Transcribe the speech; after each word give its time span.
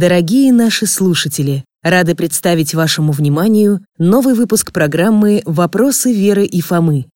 Дорогие 0.00 0.52
наши 0.52 0.86
слушатели, 0.86 1.64
рады 1.82 2.14
представить 2.14 2.72
вашему 2.72 3.10
вниманию 3.10 3.80
новый 3.98 4.34
выпуск 4.34 4.70
программы 4.72 5.42
«Вопросы 5.44 6.12
Веры 6.12 6.44
и 6.44 6.60
Фомы». 6.60 7.06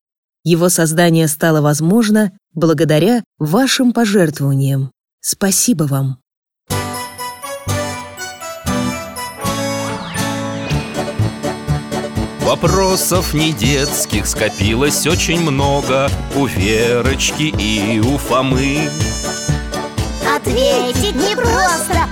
Его 0.43 0.69
создание 0.69 1.29
стало 1.29 1.61
возможно 1.61 2.33
благодаря 2.55 3.23
вашим 3.39 3.93
пожертвованиям. 3.93 4.91
Спасибо 5.21 5.85
вам! 5.85 6.19
Вопросов 12.41 13.33
не 13.33 13.53
детских 13.53 14.27
скопилось 14.27 15.07
очень 15.07 15.41
много 15.41 16.11
У 16.35 16.47
Верочки 16.47 17.45
и 17.45 18.01
у 18.01 18.19
Фомы 18.19 18.91
Ответить 20.35 21.15
непросто 21.15 22.12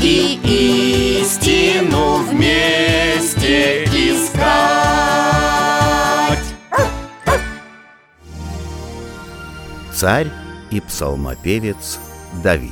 И 0.00 0.38
истину 1.20 2.18
вместе 2.22 3.84
искать 3.84 4.38
Царь 9.92 10.28
и 10.70 10.80
псалмопевец 10.80 11.98
Давид 12.44 12.70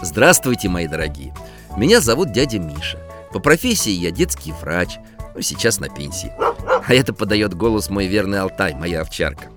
Здравствуйте, 0.00 0.70
мои 0.70 0.88
дорогие! 0.88 1.34
Меня 1.76 2.00
зовут 2.00 2.32
дядя 2.32 2.58
Миша. 2.58 2.98
По 3.32 3.38
профессии 3.38 3.92
я 3.92 4.10
детский 4.10 4.52
врач, 4.52 4.96
ну, 5.34 5.42
сейчас 5.42 5.78
на 5.78 5.90
пенсии. 5.90 6.32
А 6.38 6.94
это 6.94 7.12
подает 7.12 7.54
голос 7.54 7.90
мой 7.90 8.06
верный 8.06 8.40
Алтай, 8.40 8.74
моя 8.74 9.02
овчарка. 9.02 9.50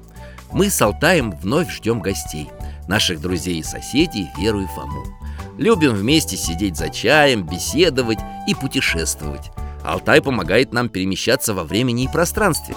Мы 0.51 0.69
с 0.69 0.81
Алтаем 0.81 1.31
вновь 1.31 1.71
ждем 1.71 2.01
гостей, 2.01 2.49
наших 2.87 3.21
друзей 3.21 3.59
и 3.59 3.63
соседей 3.63 4.29
Веру 4.37 4.61
и 4.61 4.67
Фому. 4.67 5.03
Любим 5.57 5.93
вместе 5.93 6.35
сидеть 6.35 6.75
за 6.75 6.89
чаем, 6.89 7.45
беседовать 7.45 8.19
и 8.47 8.53
путешествовать. 8.53 9.51
Алтай 9.83 10.21
помогает 10.21 10.73
нам 10.73 10.89
перемещаться 10.89 11.53
во 11.53 11.63
времени 11.63 12.03
и 12.03 12.07
пространстве. 12.07 12.75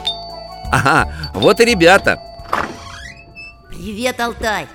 Ага, 0.70 1.12
вот 1.34 1.60
и 1.60 1.64
ребята. 1.64 2.22
Привет, 3.68 4.18
Алтай 4.20 4.66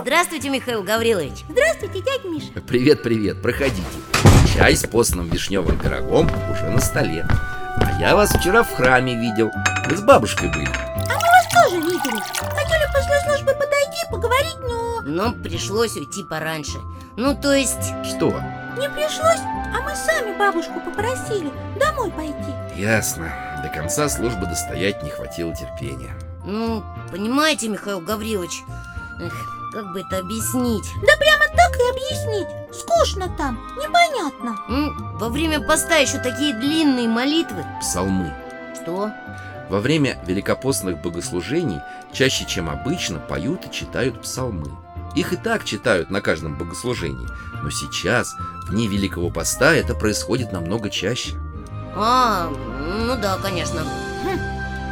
Здравствуйте, 0.00 0.48
Михаил 0.48 0.84
Гаврилович 0.84 1.44
Здравствуйте, 1.48 2.00
дядя 2.02 2.28
Миша 2.28 2.52
Привет, 2.66 3.02
привет, 3.02 3.42
проходите. 3.42 3.82
Чай 4.54 4.76
с 4.76 4.84
постным 4.86 5.28
вишневым 5.28 5.76
пирогом 5.78 6.30
уже 6.50 6.70
на 6.70 6.80
столе. 6.80 7.26
А 7.28 8.00
я 8.00 8.14
вас 8.14 8.30
вчера 8.30 8.62
в 8.62 8.72
храме 8.72 9.16
видел. 9.16 9.50
Вы 9.88 9.96
с 9.96 10.02
бабушкой 10.02 10.50
были. 10.50 10.68
А 10.68 11.14
мы 11.14 11.26
вас 11.26 11.46
тоже 11.52 11.76
видели 11.80 12.20
Хотели 12.20 12.86
после 12.92 13.20
службы 13.26 13.52
подойти, 13.54 13.73
поговорить, 14.24 14.58
но 14.60 15.00
Но 15.02 15.32
пришлось 15.32 15.96
уйти 15.96 16.24
пораньше 16.24 16.78
Ну, 17.16 17.36
то 17.36 17.52
есть... 17.52 17.92
Что? 18.04 18.40
не 18.78 18.88
пришлось 18.88 19.40
А 19.40 19.80
мы 19.82 19.94
сами 19.94 20.36
бабушку 20.36 20.80
попросили 20.80 21.52
домой 21.78 22.10
пойти 22.10 22.54
Ясно. 22.76 23.32
До 23.62 23.68
конца 23.68 24.08
службы 24.08 24.46
достоять 24.46 25.02
не 25.02 25.10
хватило 25.10 25.54
терпения. 25.54 26.14
Ну, 26.44 26.82
понимаете, 27.10 27.68
Михаил 27.68 28.00
Гаврилович 28.00 28.62
эх, 29.20 29.32
Как 29.72 29.92
бы 29.92 30.00
это 30.00 30.18
объяснить? 30.18 30.84
Да 31.02 31.12
прямо 31.18 31.44
так 31.56 31.76
и 31.76 31.90
объяснить 31.90 32.48
Скучно 32.74 33.28
там, 33.36 33.58
непонятно 33.76 34.56
Ну, 34.68 34.92
во 35.18 35.28
время 35.28 35.60
поста 35.60 35.96
еще 35.96 36.18
такие 36.18 36.54
длинные 36.54 37.08
молитвы 37.08 37.64
Псалмы. 37.80 38.34
Что? 38.74 39.10
Во 39.68 39.80
время 39.80 40.22
великопостных 40.26 41.00
богослужений 41.00 41.80
чаще, 42.12 42.44
чем 42.46 42.68
обычно, 42.68 43.18
поют 43.18 43.66
и 43.66 43.72
читают 43.72 44.20
псалмы. 44.22 44.70
Их 45.16 45.32
и 45.32 45.36
так 45.36 45.64
читают 45.64 46.10
на 46.10 46.20
каждом 46.20 46.58
богослужении, 46.58 47.28
но 47.62 47.70
сейчас, 47.70 48.34
в 48.66 48.70
дни 48.72 48.88
Великого 48.88 49.30
Поста, 49.30 49.72
это 49.74 49.94
происходит 49.94 50.52
намного 50.52 50.90
чаще. 50.90 51.34
А, 51.96 52.48
ну 52.48 53.16
да, 53.16 53.38
конечно 53.38 53.84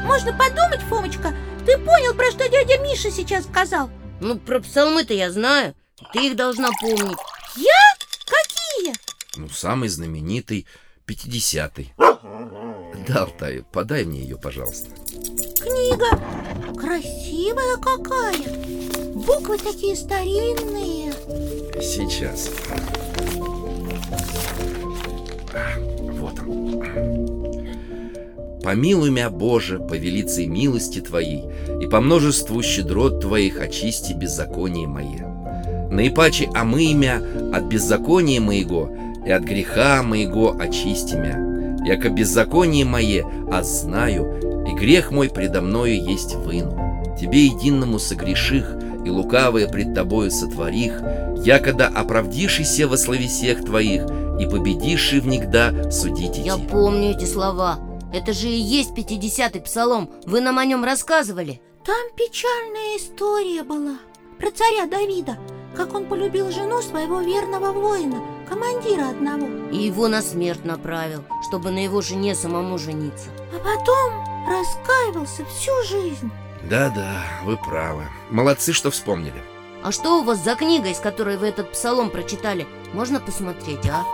Можно 0.05 0.33
подумать, 0.33 0.81
Фомочка 0.89 1.35
Ты 1.67 1.77
понял, 1.79 2.15
про 2.15 2.31
что 2.31 2.49
дядя 2.49 2.79
Миша 2.79 3.11
сейчас 3.11 3.45
сказал? 3.45 3.91
Ну, 4.21 4.39
про 4.39 4.61
псалмы-то 4.61 5.13
я 5.13 5.33
знаю 5.33 5.75
Ты 6.13 6.29
их 6.29 6.37
должна 6.37 6.71
помнить 6.81 7.19
Я? 7.57 7.97
Какие? 8.25 8.95
Ну, 9.37 9.49
самый 9.49 9.89
знаменитый– 9.89 10.67
50-й. 11.09 11.93
Да, 13.07 13.23
Алтай, 13.23 13.65
подай 13.73 14.05
мне 14.05 14.21
ее, 14.21 14.37
пожалуйста. 14.37 14.89
Книга 15.61 16.19
Красивая 16.79 17.77
какая 17.77 19.13
Буквы 19.15 19.59
такие 19.59 19.97
старинные 19.97 21.13
Сейчас. 21.81 22.51
Вот 26.21 26.39
он. 26.41 26.63
Помилуй 28.63 29.11
меня, 29.11 29.29
Боже, 29.29 29.81
по 29.81 29.95
велицей 29.95 30.47
милости 30.47 31.01
Твоей, 31.01 31.43
и 31.81 31.87
по 31.87 32.01
множеству 32.01 32.63
щедрот 32.63 33.21
Твоих 33.21 33.61
очисти 33.61 34.13
беззаконие 34.13 34.87
мое. 34.87 35.27
Наипаче 35.91 36.49
омый 36.55 36.95
мя 36.95 37.21
от 37.53 37.65
беззакония 37.65 38.41
моего, 38.41 38.97
и 39.27 39.31
от 39.31 39.43
греха 39.43 40.03
моего 40.05 40.57
очисти 40.59 41.17
мя. 41.17 41.72
Яко 41.93 42.09
беззаконие 42.09 42.87
мое 42.87 43.23
отзнаю, 43.53 44.65
и 44.67 44.73
грех 44.73 45.11
мой 45.11 45.29
предо 45.29 45.61
мною 45.61 46.03
есть 46.03 46.35
выну. 46.37 46.73
Тебе 47.21 47.45
единому 47.45 47.99
согреших, 47.99 48.77
и 49.05 49.11
лукавое 49.11 49.69
пред 49.69 49.95
тобою 49.95 50.31
сотворих, 50.31 51.03
якода 51.45 51.89
оправдишися 51.89 52.89
во 52.89 52.97
словесех 52.97 53.63
твоих, 53.63 54.07
и 54.41 54.47
победиши 54.47 55.21
внегда 55.21 55.91
судить 55.91 56.39
Я 56.39 56.57
помню 56.57 57.11
эти 57.11 57.27
слова. 57.27 57.79
Это 58.11 58.33
же 58.33 58.49
и 58.49 58.57
есть 58.57 58.93
50-й 58.93 59.61
псалом. 59.61 60.09
Вы 60.25 60.41
нам 60.41 60.59
о 60.59 60.65
нем 60.65 60.85
рассказывали? 60.85 61.61
Там 61.85 62.09
печальная 62.17 62.97
история 62.97 63.65
была 63.65 63.99
Про 64.39 64.53
царя 64.53 64.87
Давида 64.87 65.37
Как 65.77 65.95
он 65.95 66.07
полюбил 66.07 66.53
жену 66.53 66.81
своего 66.81 67.21
верного 67.21 67.73
воина 67.73 68.23
Командира 68.53 69.09
одного 69.09 69.49
И 69.71 69.79
его 69.79 70.09
на 70.09 70.21
смерть 70.21 70.67
направил 70.67 71.25
Чтобы 71.49 71.71
на 71.71 71.83
его 71.83 72.03
жене 72.03 72.35
самому 72.35 72.77
жениться 72.77 73.31
А 73.51 73.57
потом 73.57 74.13
раскаивался 74.47 75.47
всю 75.47 75.73
жизнь 75.85 76.31
Да-да, 76.69 77.25
вы 77.45 77.57
правы. 77.57 78.05
Молодцы, 78.31 78.75
что 78.75 78.91
вспомнили. 78.91 79.43
А 79.83 79.91
что 79.91 80.21
у 80.21 80.23
вас 80.23 80.45
за 80.45 80.55
книга, 80.55 80.91
из 80.91 80.99
которой 80.99 81.39
вы 81.39 81.47
этот 81.47 81.73
псалом 81.73 82.11
прочитали? 82.11 82.67
Можно 82.93 83.21
посмотреть, 83.21 83.87
а? 83.87 84.05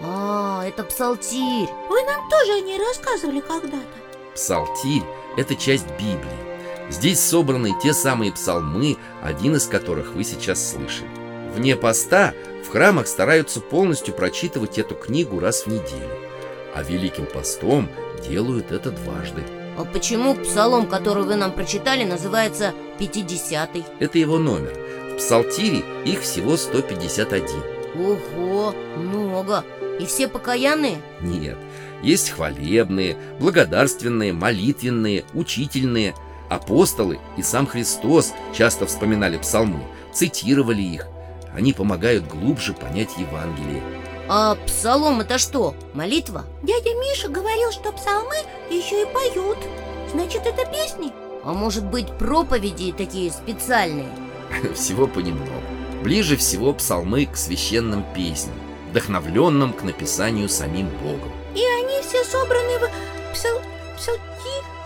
А, 0.00 0.64
это 0.64 0.84
псалтирь 0.84 1.68
Вы 1.88 2.02
нам 2.04 2.30
тоже 2.30 2.52
о 2.52 2.60
ней 2.60 2.78
рассказывали 2.78 3.40
когда-то 3.40 4.32
Псалтирь– 4.32 5.02
это 5.36 5.56
часть 5.56 5.90
Библии. 5.98 6.88
Здесь 6.88 7.18
собраны 7.18 7.74
те 7.82 7.92
самые 7.92 8.30
псалмы, 8.30 8.96
один 9.24 9.56
из 9.56 9.66
которых 9.66 10.12
вы 10.12 10.22
сейчас 10.22 10.70
слышали. 10.70 11.10
Вне 11.52 11.74
поста 11.74 12.32
храмах 12.76 13.06
стараются 13.06 13.62
полностью 13.62 14.12
прочитывать 14.12 14.76
эту 14.76 14.94
книгу 14.94 15.40
раз 15.40 15.62
в 15.62 15.68
неделю. 15.68 16.10
А 16.74 16.82
Великим 16.82 17.24
постом 17.24 17.88
делают 18.28 18.70
это 18.70 18.90
дважды. 18.90 19.42
А 19.78 19.86
почему 19.86 20.34
псалом, 20.34 20.86
который 20.86 21.24
вы 21.24 21.36
нам 21.36 21.52
прочитали, 21.52 22.04
называется 22.04 22.74
50-й? 22.98 23.82
Это 23.98 24.18
его 24.18 24.36
номер. 24.38 24.76
В 25.10 25.16
псалтире 25.16 25.84
их 26.04 26.20
всего 26.20 26.58
151. 26.58 27.46
Ого, 27.98 28.74
много 28.98 29.64
И 29.98 30.04
все 30.04 30.28
покаянные? 30.28 31.00
Нет, 31.22 31.56
есть 32.02 32.28
хвалебные, 32.28 33.16
благодарственные, 33.40 34.34
молитвенные, 34.34 35.24
учительные. 35.32 36.14
Апостолы 36.50 37.20
и 37.38 37.42
сам 37.42 37.66
Христос 37.66 38.34
часто 38.54 38.84
вспоминали 38.84 39.38
псалмы, 39.38 39.80
цитировали 40.12 40.82
их. 40.82 41.08
Они 41.56 41.72
помогают 41.72 42.28
глубже 42.28 42.74
понять 42.74 43.16
Евангелие. 43.18 43.82
А 44.28 44.56
псалом 44.66 45.20
это 45.20 45.38
что? 45.38 45.74
Молитва? 45.94 46.44
Дядя 46.62 46.90
Миша 46.94 47.28
говорил, 47.28 47.72
что 47.72 47.92
псалмы 47.92 48.34
еще 48.70 49.02
и 49.02 49.06
поют 49.06 49.58
Значит, 50.12 50.46
это 50.46 50.64
песни? 50.70 51.12
А 51.44 51.52
может 51.52 51.84
быть 51.84 52.10
проповеди 52.18 52.92
такие 52.92 53.30
специальные? 53.30 54.08
Всего 54.74 55.06
понемногу. 55.06 55.50
Ближе 56.02 56.36
всего 56.36 56.72
псалмы 56.72 57.26
к 57.26 57.36
священным 57.36 58.04
песням. 58.14 58.54
вдохновленном 58.90 59.72
к 59.72 59.82
написанию 59.82 60.48
самим 60.48 60.88
Богом. 61.02 61.32
И 61.54 61.60
они 61.60 62.00
все 62.02 62.22
собраны 62.24 62.78
в 62.78 63.32
псал... 63.32 63.60
псалти... 63.96 64.20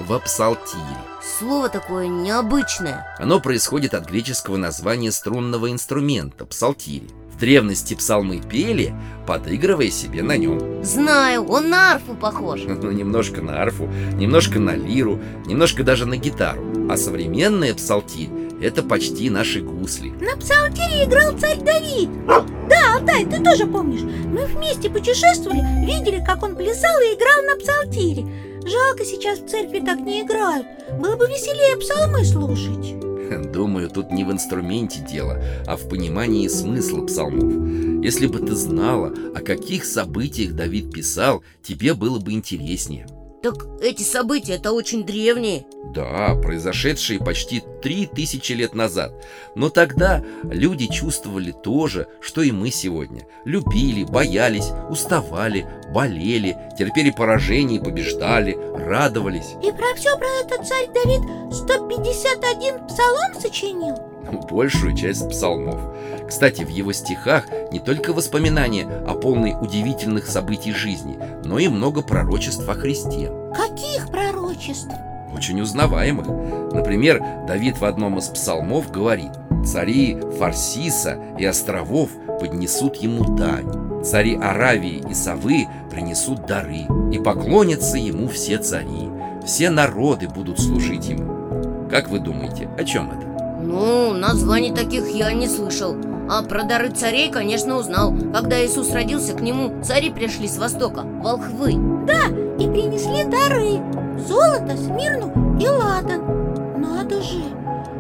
В 0.01 0.19
псалтире. 0.21 0.97
Слово 1.39 1.69
такое 1.69 2.07
необычное 2.07 3.07
Оно 3.19 3.39
происходит 3.41 3.93
от 3.93 4.09
греческого 4.09 4.57
названия 4.57 5.13
струнного 5.13 5.71
инструмента– 5.71 6.45
псалтири. 6.47 7.09
В 7.35 7.39
древности 7.39 7.95
псалмы 7.95 8.41
пели, 8.41 8.95
подыгрывая 9.27 9.91
себе 9.91 10.23
на 10.23 10.37
нем. 10.37 10.83
Знаю, 10.85 11.47
он 11.47 11.71
на 11.71 11.93
арфу 11.93 12.15
похож 12.15 12.61
Ну, 12.67 12.91
немножко 12.93 13.43
на 13.43 13.61
арфу, 13.61 13.87
немножко 14.15 14.59
на 14.59 14.75
лиру, 14.75 15.21
немножко 15.45 15.83
даже 15.83 16.07
на 16.07 16.17
гитару. 16.17 16.89
А 16.91 16.97
современные 16.97 17.75
псалтирь– 17.75 18.31
это 18.63 18.83
почти 18.83 19.29
наши 19.29 19.61
гусли. 19.61 20.11
На 20.21 20.37
псалтире 20.37 21.05
играл 21.05 21.37
царь 21.37 21.59
Давид 21.59 22.11
Да, 22.27 22.95
Алтай, 22.95 23.25
ты 23.27 23.43
тоже 23.43 23.67
помнишь 23.67 24.03
Мы 24.03 24.47
вместе 24.47 24.89
путешествовали, 24.89 25.61
видели, 25.85 26.25
как 26.25 26.43
он 26.43 26.57
плясал 26.57 27.01
и 27.01 27.15
играл 27.15 27.43
на 27.47 27.57
псалтире 27.57 28.50
Жалко, 28.67 29.05
сейчас 29.05 29.39
в 29.39 29.49
церкви 29.49 29.81
так 29.81 30.01
не 30.01 30.23
играют 30.23 30.67
Было 30.99 31.17
бы 31.17 31.27
веселее 31.27 31.77
псалмы 31.77 32.25
слушать 32.25 32.95
Думаю, 33.53 33.89
тут 33.91 34.11
не 34.11 34.25
в 34.25 34.33
инструменте 34.33 35.01
дело, 35.09 35.43
а 35.67 35.77
в 35.77 35.89
понимании 35.89 36.49
смысла 36.49 37.07
псалмов. 37.07 38.05
Если 38.05 38.27
бы 38.27 38.39
ты 38.41 38.55
знала, 38.55 39.13
о 39.35 39.41
каких 39.41 39.85
событиях 39.85 40.53
Давид 40.53 40.93
писал, 40.93 41.43
тебе 41.63 41.95
было 41.95 42.19
бы 42.19 42.33
интереснее. 42.33 43.07
Так 43.43 43.55
эти 43.81 44.03
события 44.03 44.57
это 44.57 44.73
очень 44.73 45.05
древние 45.05 45.65
Да, 45.95 46.35
произошедшие 46.43 47.19
почти 47.19 47.63
три 47.83 48.07
тысячи 48.07 48.53
лет 48.53 48.75
назад. 48.75 49.13
Но 49.55 49.71
тогда 49.71 50.23
люди 50.43 50.87
чувствовали 50.87 51.53
то 51.53 51.87
же, 51.87 52.07
что 52.21 52.43
и 52.43 52.53
мы 52.53 52.71
сегодня. 52.71 53.27
Любили, 53.45 54.05
боялись, 54.05 54.71
уставали, 54.91 55.67
болели, 55.95 56.57
терпели 56.79 57.11
поражение 57.11 57.81
и 57.81 57.83
побеждали, 57.83 58.59
радовались. 58.75 59.55
И 59.63 59.73
про 59.73 59.95
все 59.97 60.17
про 60.19 60.29
этот 60.45 60.67
царь 60.69 60.89
Давид 60.93 61.23
151 61.53 62.87
псалом 62.87 63.41
сочинил 63.41 64.10
большую 64.51 64.97
часть 64.97 65.29
псалмов. 65.29 65.81
Кстати, 66.29 66.63
в 66.63 66.69
его 66.69 66.93
стихах 66.93 67.47
не 67.73 67.79
только 67.79 68.13
воспоминания 68.13 68.87
о 69.07 69.15
полной 69.15 69.55
удивительных 69.61 70.27
событий 70.27 70.73
жизни, 70.73 71.19
но 71.45 71.59
и 71.59 71.69
много 71.69 72.03
пророчеств 72.03 72.69
о 72.69 72.75
Христе. 72.75 73.33
Каких 73.55 74.11
пророчеств? 74.11 74.91
Очень 75.35 75.61
узнаваемых. 75.61 76.27
Например, 76.73 77.23
Давид 77.47 77.79
в 77.79 77.85
одном 77.85 78.19
из 78.19 78.27
псалмов 78.27 78.91
говорит 78.91 79.33
«Цари 79.65 80.21
Фарсиса 80.39 81.19
и 81.39 81.45
островов 81.45 82.11
поднесут 82.41 82.97
ему 82.97 83.37
дань, 83.37 84.03
цари 84.03 84.37
Аравии 84.37 85.05
и 85.09 85.15
Совы 85.15 85.67
принесут 85.91 86.47
дары, 86.47 86.87
и 87.13 87.19
поклонятся 87.19 87.99
ему 87.99 88.29
все 88.29 88.59
цари, 88.59 89.09
все 89.45 89.71
народы 89.71 90.29
будут 90.29 90.59
служить 90.59 91.09
ему». 91.09 91.89
Как 91.91 92.09
вы 92.09 92.21
думаете, 92.21 92.69
о 92.79 92.85
чем 92.85 93.11
это? 93.11 93.30
Ну, 93.63 94.13
названий 94.13 94.73
таких 94.73 95.09
я 95.09 95.33
не 95.33 95.49
слышал. 95.49 95.97
А 96.31 96.43
про 96.43 96.63
дары 96.63 96.91
царей, 96.91 97.31
конечно, 97.31 97.77
узнал. 97.77 98.15
Когда 98.33 98.65
Иисус 98.65 98.93
родился, 98.93 99.35
к 99.35 99.41
нему 99.41 99.83
цари 99.83 100.11
пришли 100.11 100.49
с 100.49 100.59
востока 100.59 101.03
Волхвы. 101.03 101.75
Да, 102.07 102.27
и 102.59 102.69
принесли 102.69 103.25
дары. 103.25 103.81
Золото, 104.27 104.77
смирну 104.77 105.59
и 105.59 105.67
ладан. 105.67 106.81
Надо 106.81 107.21
же, 107.21 107.43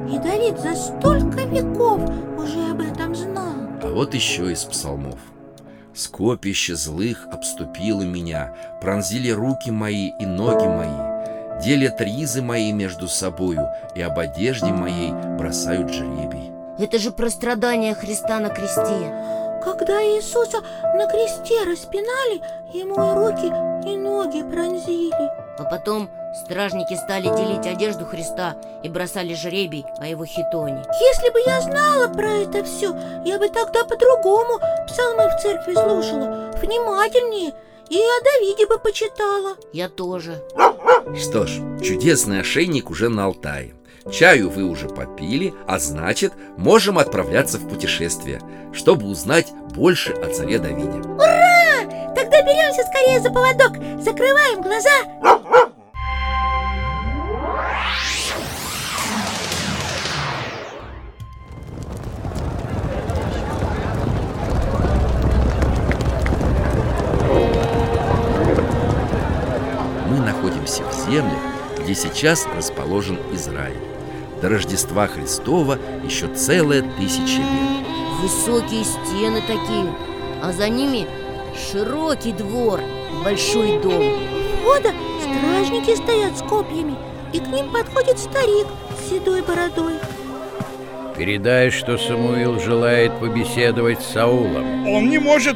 и 0.08 0.18
Давид 0.18 0.58
за 0.60 0.74
столько 0.74 1.42
веков 1.42 2.00
уже 2.38 2.70
об 2.70 2.80
этом 2.80 3.14
знал. 3.14 3.54
А 3.82 3.88
вот 3.88 4.14
еще 4.14 4.52
из 4.52 4.64
псалмов. 4.64 5.18
Скопище 5.92 6.76
злых 6.76 7.26
обступило 7.32 8.02
меня 8.02 8.54
Пронзили 8.80 9.30
руки 9.30 9.72
мои 9.72 10.10
и 10.20 10.24
ноги 10.24 10.66
мои 10.66 11.09
Делят 11.62 12.00
ризы 12.00 12.40
мои 12.40 12.72
между 12.72 13.06
собою 13.06 13.68
И 13.94 14.00
об 14.00 14.18
одежде 14.18 14.66
моей 14.66 15.12
бросают 15.12 15.92
жребий 15.92 16.50
Это 16.78 16.98
же 16.98 17.10
про 17.10 17.28
страдания 17.28 17.94
Христа 17.94 18.40
на 18.40 18.48
кресте. 18.48 19.60
Когда 19.62 20.02
Иисуса 20.02 20.62
на 20.94 21.06
кресте 21.06 21.62
распинали 21.64 22.40
Ему 22.72 22.94
и 22.94 23.14
руки, 23.14 23.46
и 23.86 23.96
ноги 23.96 24.42
пронзили. 24.42 25.30
А 25.58 25.64
потом 25.64 26.08
стражники 26.44 26.94
стали 26.94 27.24
делить 27.24 27.66
одежду 27.66 28.06
Христа 28.06 28.56
И 28.82 28.88
бросали 28.88 29.34
жребий 29.34 29.84
о 29.98 30.06
его 30.06 30.24
хитоне. 30.24 30.82
Если 30.98 31.30
бы 31.30 31.40
я 31.44 31.60
знала 31.60 32.08
про 32.08 32.30
это 32.38 32.64
все 32.64 32.96
Я 33.26 33.38
бы 33.38 33.48
тогда 33.50 33.84
по-другому 33.84 34.60
псалмы 34.86 35.28
в 35.28 35.42
церкви 35.42 35.74
слушала 35.74 36.52
Внимательнее 36.62 37.52
и 37.90 37.98
о 37.98 38.24
Давиде 38.24 38.66
бы 38.66 38.78
почитала. 38.78 39.56
Я 39.72 39.88
тоже. 39.88 40.42
Что 41.16 41.46
ж, 41.46 41.60
чудесный 41.82 42.40
ошейник 42.40 42.90
уже 42.90 43.08
на 43.08 43.24
Алтае. 43.24 43.74
Чаю 44.10 44.48
вы 44.48 44.64
уже 44.64 44.88
попили, 44.88 45.52
а 45.66 45.78
значит, 45.78 46.32
можем 46.56 46.98
отправляться 46.98 47.58
в 47.58 47.68
путешествие 47.68 48.40
Чтобы 48.72 49.06
узнать 49.06 49.48
больше 49.74 50.12
о 50.12 50.32
царе 50.32 50.58
Давиде. 50.58 51.00
Ура! 51.00 52.14
Тогда 52.14 52.42
беремся 52.42 52.82
скорее 52.84 53.20
за 53.20 53.30
поводок. 53.30 53.76
Закрываем 54.02 54.62
глаза 54.62 54.90
земле, 71.10 71.36
где 71.78 71.94
сейчас 71.94 72.46
расположен 72.56 73.18
Израиль 73.32 73.76
До 74.40 74.48
Рождества 74.48 75.06
Христова 75.06 75.78
еще 76.04 76.28
целая 76.28 76.82
тысяча 76.98 77.38
лет 77.38 77.86
Высокие 78.22 78.84
стены 78.84 79.40
такие 79.40 79.92
А 80.42 80.52
за 80.52 80.68
ними 80.68 81.06
широкий 81.70 82.32
двор 82.32 82.80
Большой 83.24 83.80
дом 83.80 84.20
Входа 84.60 84.92
стражники 85.20 85.96
стоят 85.96 86.38
с 86.38 86.42
копьями 86.42 86.94
И 87.32 87.40
к 87.40 87.46
ним 87.48 87.70
подходит 87.72 88.18
старик 88.18 88.66
с 88.98 89.10
седой 89.10 89.42
бородой 89.42 89.94
Передай, 91.16 91.70
что 91.70 91.98
Самуил 91.98 92.58
желает 92.60 93.12
побеседовать 93.20 94.00
с 94.00 94.06
Саулом. 94.06 94.88
Он 94.88 95.10
не 95.10 95.18
может 95.18 95.54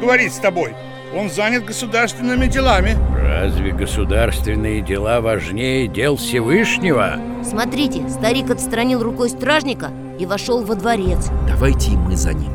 говорить 0.00 0.34
с 0.34 0.38
тобой. 0.38 0.74
Он 1.16 1.30
занят 1.30 1.64
государственными 1.64 2.46
делами. 2.46 2.96
Разве 3.16 3.72
государственные 3.72 4.80
дела 4.80 5.20
важнее 5.20 5.86
дел 5.86 6.16
Всевышнего? 6.16 7.20
Смотрите, 7.42 8.08
старик 8.08 8.50
отстранил 8.50 9.02
рукой 9.02 9.30
стражника 9.30 9.90
и 10.18 10.26
вошел 10.26 10.64
во 10.64 10.74
дворец 10.74 11.30
Давайте 11.48 11.92
и 11.92 11.96
мы 11.96 12.16
за 12.16 12.32
ним 12.32 12.52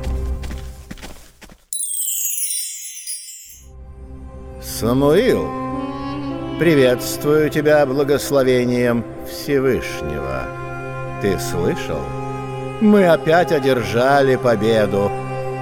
Самуил, 4.61 5.47
приветствую 6.57 7.49
тебя 7.49 7.85
благословением 7.85 9.03
Всевышнего. 9.29 10.43
Ты 11.21 11.37
слышал? 11.37 11.99
Мы 12.79 13.07
опять 13.07 13.51
одержали 13.51 14.37
победу. 14.37 15.11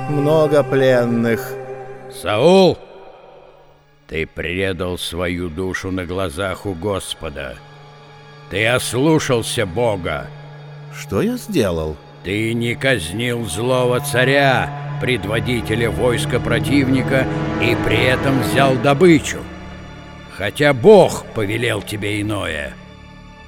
Много 0.09 0.61
пленных. 0.63 1.51
Саул, 2.21 2.77
ты 4.07 4.25
предал 4.25 4.97
свою 4.97 5.49
душу 5.49 5.91
на 5.91 6.05
глазах 6.05 6.65
у 6.65 6.73
Господа. 6.73 7.57
Ты 8.49 8.65
ослушался 8.65 9.65
Бога. 9.65 10.27
Что 10.97 11.21
я 11.21 11.35
сделал? 11.35 11.97
Ты 12.23 12.53
не 12.53 12.75
казнил 12.75 13.45
злого 13.45 13.99
царя, 13.99 14.97
предводителя 15.01 15.91
войска 15.91 16.39
противника, 16.39 17.27
и 17.61 17.75
при 17.85 18.05
этом 18.05 18.41
взял 18.41 18.75
добычу. 18.75 19.39
Хотя 20.31 20.73
Бог 20.73 21.25
повелел 21.33 21.81
тебе 21.81 22.21
иное. 22.21 22.73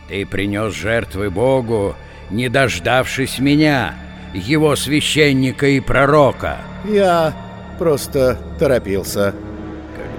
Ты 0.09 0.25
принес 0.25 0.73
жертвы 0.73 1.29
Богу, 1.29 1.95
не 2.29 2.49
дождавшись 2.49 3.39
меня, 3.39 3.95
его 4.33 4.75
священника 4.75 5.67
и 5.67 5.79
пророка. 5.79 6.57
Я 6.85 7.33
просто 7.77 8.37
торопился. 8.59 9.33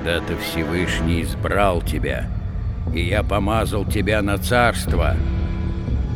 Когда-то 0.03 0.35
Всевышний 0.39 1.21
избрал 1.23 1.83
тебя, 1.83 2.25
и 2.95 3.03
я 3.03 3.23
помазал 3.23 3.85
тебя 3.85 4.23
на 4.23 4.39
царство. 4.39 5.15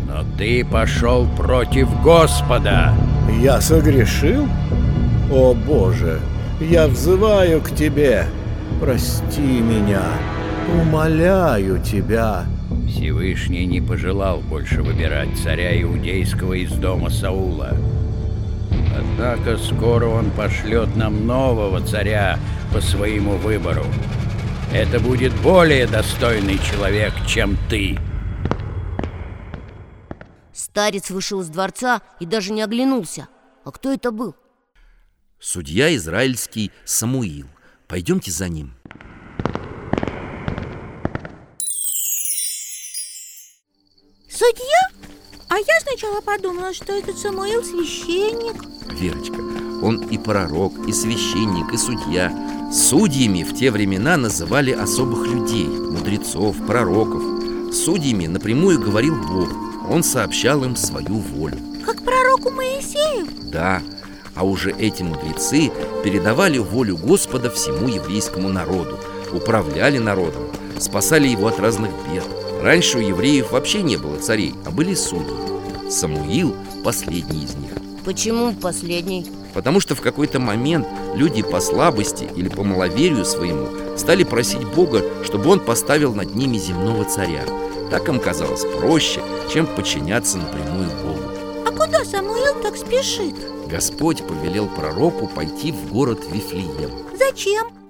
Но 0.09 0.25
ты 0.39 0.65
пошел 0.65 1.27
против 1.37 1.91
Господа. 2.03 2.95
Я 3.43 3.61
согрешил? 3.61 4.49
О 5.31 5.53
Боже, 5.53 6.19
я 6.61 6.87
взываю 6.87 7.61
к 7.61 7.73
Тебе. 7.73 8.25
Прости 8.81 9.43
меня. 9.43 10.05
Умоляю 10.81 11.79
Тебя. 11.83 12.45
Всевышний 12.89 13.67
не 13.67 13.83
пожелал 13.83 14.41
больше 14.41 14.83
выбирать 14.83 15.37
царя 15.43 15.79
иудейского 15.83 16.55
из 16.55 16.73
дома 16.73 17.11
Саула. 17.11 17.77
Однако 18.97 19.59
скоро 19.59 20.07
он 20.07 20.31
пошлет 20.31 20.95
нам 20.97 21.27
нового 21.27 21.85
царя 21.85 22.39
по 22.73 22.81
своему 22.81 23.37
выбору. 23.37 23.85
Это 24.73 25.01
будет 25.01 25.33
более 25.41 25.87
достойный 25.87 26.59
человек, 26.59 27.13
чем 27.27 27.57
ты. 27.69 27.99
Старец 30.53 31.11
вышел 31.11 31.41
из 31.41 31.49
дворца 31.49 32.03
и 32.21 32.27
даже 32.27 32.53
не 32.53 32.63
оглянулся. 32.63 33.29
А 33.65 33.71
кто 33.73 33.93
это 33.93 34.11
был? 34.11 34.37
Судья 35.39 35.95
израильский 35.97 36.71
Самуил. 36.85 37.47
Пойдемте 37.87 38.31
за 38.31 38.49
ним. 38.49 38.75
А 45.55 45.59
я 45.59 45.81
сначала 45.83 46.21
подумала, 46.21 46.75
что 46.75 46.93
этот 46.93 47.17
Самуил 47.17 47.63
священник. 47.63 48.65
Верочка, 48.93 49.37
он 49.85 50.01
и 50.01 50.19
пророк, 50.19 50.73
и 50.89 50.93
священник, 50.93 51.73
и 51.73 51.77
судья. 51.77 52.33
Судьями 52.73 53.45
в 53.45 53.55
те 53.55 53.71
времена 53.71 54.17
называли 54.17 54.73
особых 54.73 55.29
людей, 55.29 55.69
мудрецов, 55.69 56.57
пророков. 56.67 57.23
Судьями 57.73 58.27
напрямую 58.27 58.81
говорил 58.81 59.15
Бог. 59.15 59.49
Он 59.89 60.03
сообщал 60.03 60.65
им 60.65 60.75
свою 60.75 61.19
волю. 61.19 61.59
Как 61.87 62.03
пророку 62.03 62.51
Моисею? 62.51 63.29
Да, 63.53 63.81
а 64.35 64.45
уже 64.45 64.73
эти 64.73 65.05
мудрецы 65.05 65.71
передавали 66.03 66.59
волю 66.59 66.97
Господа 66.97 67.49
всему 67.49 67.87
еврейскому 67.87 68.49
народу 68.49 68.99
Управляли 69.33 69.99
народом, 69.99 70.43
спасали 70.81 71.29
его 71.29 71.47
от 71.47 71.61
разных 71.61 71.93
бед 72.13 72.25
Раньше 72.65 72.97
у 72.97 73.01
евреев 73.03 73.53
вообще 73.53 73.83
не 73.83 73.99
было 73.99 74.17
царей, 74.17 74.55
а 74.65 74.71
были 74.71 74.95
судьи 74.95 75.91
Самуил– 75.91 76.57
последний 76.83 77.45
из 77.45 77.55
них 77.57 77.73
Почему 78.07 78.55
последний? 78.55 79.27
Потому 79.53 79.81
что 79.81 79.95
в 79.95 80.01
какой-то 80.01 80.41
момент 80.41 80.87
люди 81.15 81.43
по 81.43 81.61
слабости 81.61 82.27
или 82.35 82.49
по 82.49 82.65
маловерию 82.65 83.27
своему 83.27 83.69
стали 83.99 84.25
просить 84.25 84.65
Бога, 84.65 85.03
чтобы 85.25 85.51
Он 85.51 85.61
поставил 85.61 86.15
над 86.15 86.35
ними 86.35 86.57
земного 86.57 87.05
царя. 87.05 87.45
Так 87.91 88.09
им 88.09 88.19
казалось 88.19 88.65
проще, 88.79 89.21
чем 89.53 89.67
подчиняться 89.67 90.39
напрямую 90.39 90.89
Богу. 91.03 91.21
А 91.67 91.71
куда 91.71 92.03
Самуил 92.03 92.63
так 92.63 92.79
спешит? 92.79 93.35
Господь 93.69 94.27
повелел 94.27 94.69
пророку 94.69 95.29
пойти 95.29 95.71
в 95.71 95.93
город 95.93 96.21
Вифлеем. 96.31 96.91
Зачем? 97.19 97.84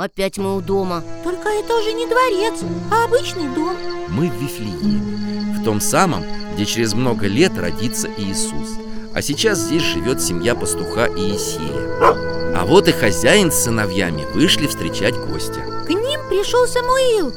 Опять 0.00 0.38
мы 0.38 0.56
у 0.56 0.62
дома 0.62 1.04
Только 1.22 1.50
это 1.50 1.76
уже 1.76 1.92
не 1.92 2.06
дворец, 2.06 2.54
а 2.90 3.04
обычный 3.04 3.54
дом 3.54 3.76
Мы 4.08 4.30
в 4.30 4.34
Вифлееме, 4.40 5.58
в 5.58 5.62
том 5.62 5.78
самом, 5.78 6.24
где 6.54 6.64
через 6.64 6.94
много 6.94 7.26
лет 7.26 7.52
родится 7.58 8.08
Иисус. 8.16 8.78
А 9.14 9.20
сейчас 9.20 9.58
здесь 9.58 9.82
живет 9.82 10.22
семья 10.22 10.54
пастуха 10.54 11.06
Иисея. 11.06 12.56
А 12.56 12.64
вот 12.64 12.88
и 12.88 12.92
хозяин 12.92 13.52
с 13.52 13.64
сыновьями 13.64 14.24
вышли 14.32 14.68
встречать 14.68 15.16
гостя. 15.16 15.60
К 15.86 15.90
ним 15.90 16.20
пришел 16.30 16.66
Самуил 16.66 17.34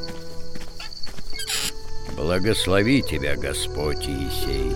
Благослови 2.15 3.01
тебя, 3.01 3.35
Господь 3.35 4.07
Иисей. 4.07 4.71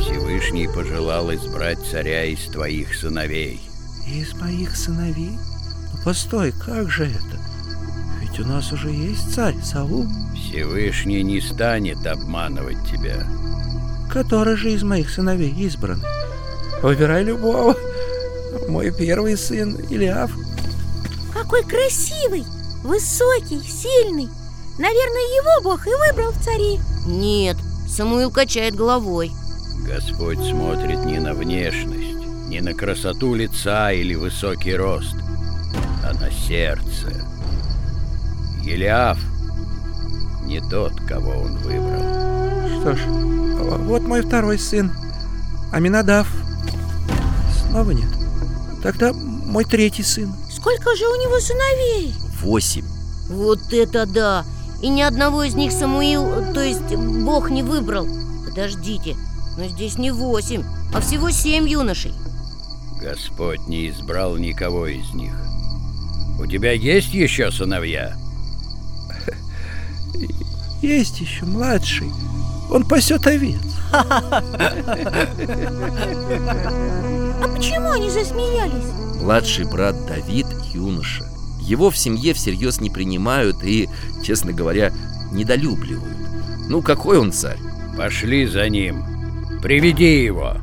Всевышний 0.00 0.66
пожелал 0.66 1.30
избрать 1.34 1.78
царя 1.90 2.24
из 2.24 2.46
твоих 2.46 2.94
сыновей. 2.94 3.60
Из 4.08 4.32
моих 4.32 4.74
сыновей? 4.74 5.36
Постой, 6.04 6.52
как 6.52 6.90
же 6.90 7.06
это? 7.06 7.38
Ведь 8.20 8.40
у 8.40 8.44
нас 8.44 8.72
уже 8.72 8.90
есть 8.90 9.34
царь, 9.34 9.56
Саул. 9.62 10.06
Всевышний 10.34 11.22
не 11.22 11.40
станет 11.40 12.06
обманывать 12.06 12.78
тебя. 12.90 13.26
Который 14.10 14.56
же 14.56 14.72
из 14.72 14.82
моих 14.82 15.10
сыновей 15.10 15.50
избран? 15.50 16.02
Выбирай 16.82 17.24
любого. 17.24 17.76
Мой 18.68 18.92
первый 18.92 19.36
сын 19.36 19.76
Илиаф. 19.90 20.30
Какой 21.32 21.62
красивый, 21.64 22.44
высокий, 22.82 23.60
сильный 23.60 24.28
Наверное, 24.78 25.36
его 25.36 25.62
Бог 25.62 25.86
и 25.86 25.90
выбрал 25.90 26.32
в 26.32 26.42
цари 26.42 26.80
Нет, 27.06 27.56
Самуил 27.88 28.30
качает 28.30 28.74
головой 28.74 29.30
Господь 29.86 30.38
смотрит 30.38 31.04
не 31.04 31.18
на 31.18 31.34
внешность, 31.34 32.26
не 32.48 32.60
на 32.60 32.74
красоту 32.74 33.34
лица 33.34 33.92
или 33.92 34.14
высокий 34.14 34.74
рост, 34.74 35.16
на 36.30 36.36
сердце. 36.36 37.26
Елиаф 38.62 39.18
не 40.44 40.60
тот, 40.60 40.92
кого 41.08 41.30
он 41.30 41.56
выбрал. 41.58 42.80
Что 42.80 42.96
ж, 42.96 43.00
вот 43.06 44.02
мой 44.02 44.22
второй 44.22 44.58
сын. 44.58 44.92
Аминадав. 45.72 46.28
Снова 47.60 47.90
нет. 47.92 48.08
Тогда 48.82 49.12
мой 49.12 49.64
третий 49.64 50.02
сын. 50.02 50.32
Сколько 50.50 50.96
же 50.96 51.06
у 51.06 51.14
него 51.16 51.38
сыновей? 51.40 52.14
Восемь. 52.40 52.84
Вот 53.28 53.72
это 53.72 54.06
да! 54.06 54.44
И 54.82 54.88
ни 54.88 55.02
одного 55.02 55.44
из 55.44 55.54
них 55.54 55.72
Самуил, 55.72 56.52
то 56.54 56.62
есть 56.62 56.94
Бог 56.96 57.50
не 57.50 57.62
выбрал 57.62 58.08
Подождите, 58.46 59.14
но 59.58 59.68
здесь 59.68 59.98
не 59.98 60.10
восемь, 60.10 60.64
а 60.94 61.00
всего 61.00 61.30
семь 61.30 61.68
юношей 61.68 62.14
Господь 63.00 63.60
не 63.68 63.88
избрал 63.90 64.36
никого 64.36 64.86
из 64.86 65.12
них. 65.14 65.34
У 66.40 66.46
тебя 66.46 66.72
есть 66.72 67.12
еще 67.12 67.52
сыновья? 67.52 68.16
Есть 70.80 71.20
еще 71.20 71.44
младший. 71.44 72.10
Он 72.70 72.88
пасет 72.88 73.26
овец. 73.26 73.60
А 73.92 74.40
почему 77.54 77.90
они 77.90 78.08
засмеялись? 78.08 79.20
Младший 79.20 79.66
брат 79.66 79.94
Давид– 80.06 80.46
юноша. 80.72 81.24
Его 81.60 81.90
в 81.90 81.98
семье 81.98 82.32
всерьез 82.32 82.80
не 82.80 82.88
принимают 82.88 83.62
и, 83.62 83.90
честно 84.24 84.54
говоря, 84.54 84.94
недолюбливают. 85.32 86.16
Ну, 86.70 86.80
какой 86.80 87.18
он 87.18 87.32
царь? 87.32 87.58
Пошли 87.98 88.46
за 88.46 88.66
ним. 88.70 89.04
Приведи 89.60 90.24
его. 90.24 90.56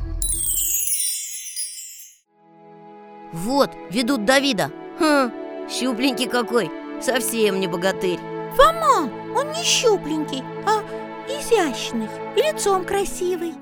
Вот, 3.32 3.70
ведут 3.92 4.24
Давида 4.24 4.72
Хм, 4.98 5.30
щупленький 5.70 6.26
какой, 6.26 6.70
совсем 7.00 7.60
не 7.60 7.66
богатырь. 7.66 8.20
Фома, 8.56 9.10
он 9.36 9.52
не 9.52 9.62
щупленький, 9.62 10.42
а 10.66 10.82
изящный. 11.28 12.08
И 12.36 12.40
лицом 12.40 12.84
красивый. 12.84 13.54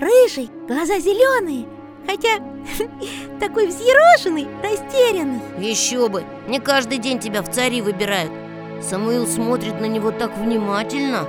Рыжий, 0.00 0.50
глаза 0.66 0.98
зеленые. 0.98 1.66
Хотя 2.06 2.38
такой 3.40 3.66
взъерошенный, 3.66 4.46
растерянный. 4.62 5.40
Еще 5.58 6.08
бы, 6.08 6.24
не 6.46 6.60
каждый 6.60 6.98
день 6.98 7.18
тебя 7.18 7.42
в 7.42 7.50
цари 7.50 7.82
выбирают. 7.82 8.32
Самуил 8.80 9.26
смотрит 9.26 9.80
на 9.80 9.86
него 9.86 10.12
так 10.12 10.36
внимательно. 10.36 11.26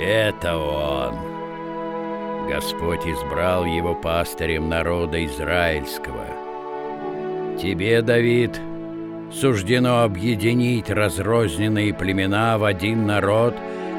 Это 0.00 0.56
он. 0.56 1.28
Господь 2.48 3.04
избрал 3.04 3.64
его 3.64 3.94
пастырем 3.94 4.68
народа 4.68 5.24
израильского. 5.26 6.24
Тебе, 7.60 8.00
Давид, 8.00 8.58
суждено 9.32 10.02
объединить 10.02 10.90
разрозненные 10.90 11.94
племена 11.94 12.58
в 12.58 12.64
один 12.64 13.06
народ 13.06 13.54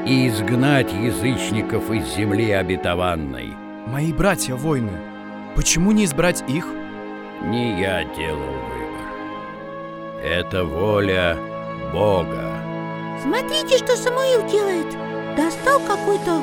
и 0.06 0.28
изгнать 0.28 0.92
язычников 0.92 1.90
из 1.90 2.14
земли 2.14 2.50
обетованной. 2.50 3.52
Мои 3.86 4.12
братья 4.12 4.54
воины, 4.54 4.92
почему 5.54 5.92
не 5.92 6.04
избрать 6.04 6.42
их? 6.48 6.66
Не 7.44 7.80
я 7.80 8.04
делал 8.04 8.38
выбор. 8.38 10.24
Это 10.24 10.64
воля 10.64 11.36
Бога. 11.92 12.60
Смотрите, 13.22 13.76
что 13.78 13.96
Самуил 13.96 14.48
делает 14.48 14.86
Достал 15.36 15.78
какой-то 15.80 16.42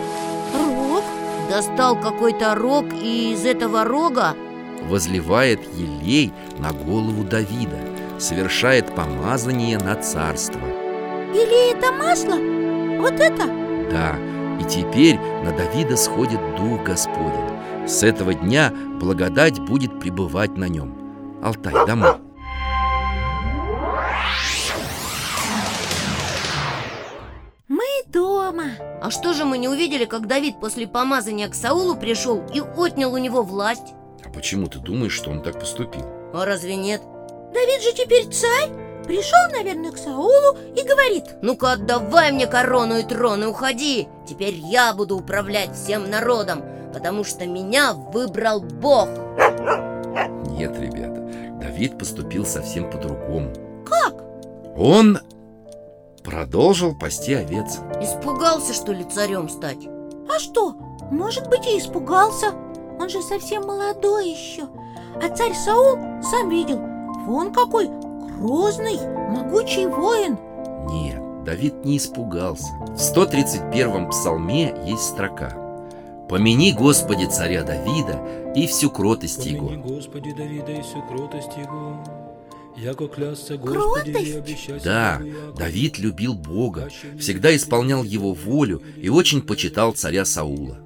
рог 0.54 1.04
Достал 1.50 2.00
какой-то 2.00 2.54
рог 2.54 2.86
и 2.94 3.34
из 3.34 3.46
этого 3.46 3.84
рога 3.84 4.36
Возливает 4.84 5.60
елей 5.76 6.32
на 6.60 6.74
голову 6.74 7.24
Давида 7.24 7.87
Совершает 8.20 8.96
помазание 8.96 9.78
на 9.78 9.96
царство 9.96 10.60
Или 11.34 11.72
это 11.78 11.92
масло? 11.92 12.36
Вот 13.00 13.20
это? 13.20 13.46
Да, 13.92 14.18
и 14.60 14.64
теперь 14.68 15.20
на 15.44 15.52
Давида 15.52 15.96
сходит 15.96 16.40
Дух 16.56 16.84
Господень 16.84 17.88
С 17.88 18.02
этого 18.02 18.34
дня 18.34 18.74
благодать 19.00 19.60
будет 19.60 20.00
пребывать 20.00 20.58
на 20.58 20.68
нем 20.68 20.98
Алтай, 21.44 21.86
домой 21.86 22.16
Мы 27.68 27.86
дома 28.08 28.72
А 29.00 29.12
что 29.12 29.34
же 29.34 29.46
мы 29.46 29.60
не 29.60 29.68
увидели, 29.68 30.06
как 30.06 30.26
Давид 30.26 30.60
после 30.60 30.88
помазания 30.88 31.48
к 31.50 31.54
Саулу 31.54 31.96
пришел 31.96 32.44
и 32.52 32.62
отнял 32.62 33.14
у 33.14 33.20
него 33.20 33.44
власть? 33.44 33.94
А 34.26 34.30
почему 34.30 34.66
ты 34.66 34.80
думаешь, 34.80 35.14
что 35.14 35.30
он 35.30 35.44
так 35.44 35.60
поступил? 35.60 36.04
А 36.34 36.46
разве 36.46 36.76
нет? 36.76 37.04
Давид 37.58 37.82
же 37.82 37.94
теперь 37.94 38.28
царь 38.28 38.70
Пришел, 39.06 39.40
наверное, 39.52 39.92
к 39.92 39.98
Саулу 39.98 40.58
и 40.76 40.84
говорит. 40.84 41.24
Ну-ка 41.42 41.74
отдавай 41.74 42.34
мне 42.34 42.46
корону 42.46 42.98
и 42.98 43.04
трон 43.04 43.44
и 43.44 43.48
уходи. 43.48 44.10
Теперь 44.28 44.56
я 44.56 44.94
буду 44.94 45.16
управлять 45.16 45.74
всем 45.74 46.10
народом 46.10 46.62
потому 46.98 47.24
что 47.24 47.46
меня 47.46 47.94
выбрал 47.94 48.60
Бог 48.60 49.08
Нет, 50.50 50.76
ребята, 50.80 51.30
Давид 51.62 51.98
поступил 52.00 52.44
совсем 52.44 52.90
по-другому. 52.90 53.54
Как? 53.86 54.16
Он 54.76 55.20
продолжил 56.24 56.98
пасти 56.98 57.36
овец. 57.36 57.78
Испугался, 58.02 58.74
что 58.74 58.94
ли, 58.94 59.04
царем 59.04 59.48
стать? 59.48 59.88
А 60.28 60.40
что? 60.40 60.76
Может 61.12 61.50
быть 61.50 61.68
и 61.68 61.78
испугался. 61.78 62.54
Он 63.00 63.10
же 63.10 63.22
совсем 63.22 63.68
молодой 63.68 64.30
еще. 64.30 64.64
А 65.22 65.30
царь 65.36 65.54
Саул, 65.54 66.00
сам 66.24 66.50
видел 66.50 66.80
Вон 67.28 67.52
какой 67.52 67.90
грозный, 68.40 68.98
могучий 69.30 69.86
воин 69.86 70.38
Нет, 70.90 71.44
Давид 71.44 71.84
не 71.84 71.98
испугался 71.98 72.72
В 72.80 72.96
131-м 72.96 74.10
псалме 74.10 74.74
есть 74.86 75.04
строка 75.04 75.54
«Помяни, 76.30 76.72
Господи, 76.72 77.26
царя 77.26 77.64
Давида 77.64 78.54
и 78.56 78.66
всю 78.68 78.90
кротость 78.90 79.46
его». 79.46 79.68
Помяни, 79.68 79.82
Господи, 79.82 80.34
Давида 80.34 80.72
и 80.72 80.82
всю 80.82 81.02
кротость 81.04 81.58
его. 81.58 82.02
Яко 82.78 83.08
клясться, 83.08 83.58
Господи, 83.58 84.10
и 84.10 84.34
Кротость? 84.34 84.84
Да. 84.84 85.22
Давид 85.58 85.98
любил 85.98 86.34
Бога, 86.34 86.90
всегда 87.20 87.54
исполнял 87.56 88.04
его 88.04 88.34
волю 88.34 88.82
и 88.96 89.10
очень 89.10 89.42
почитал 89.42 89.94
царя 89.94 90.24
Саула. 90.24 90.78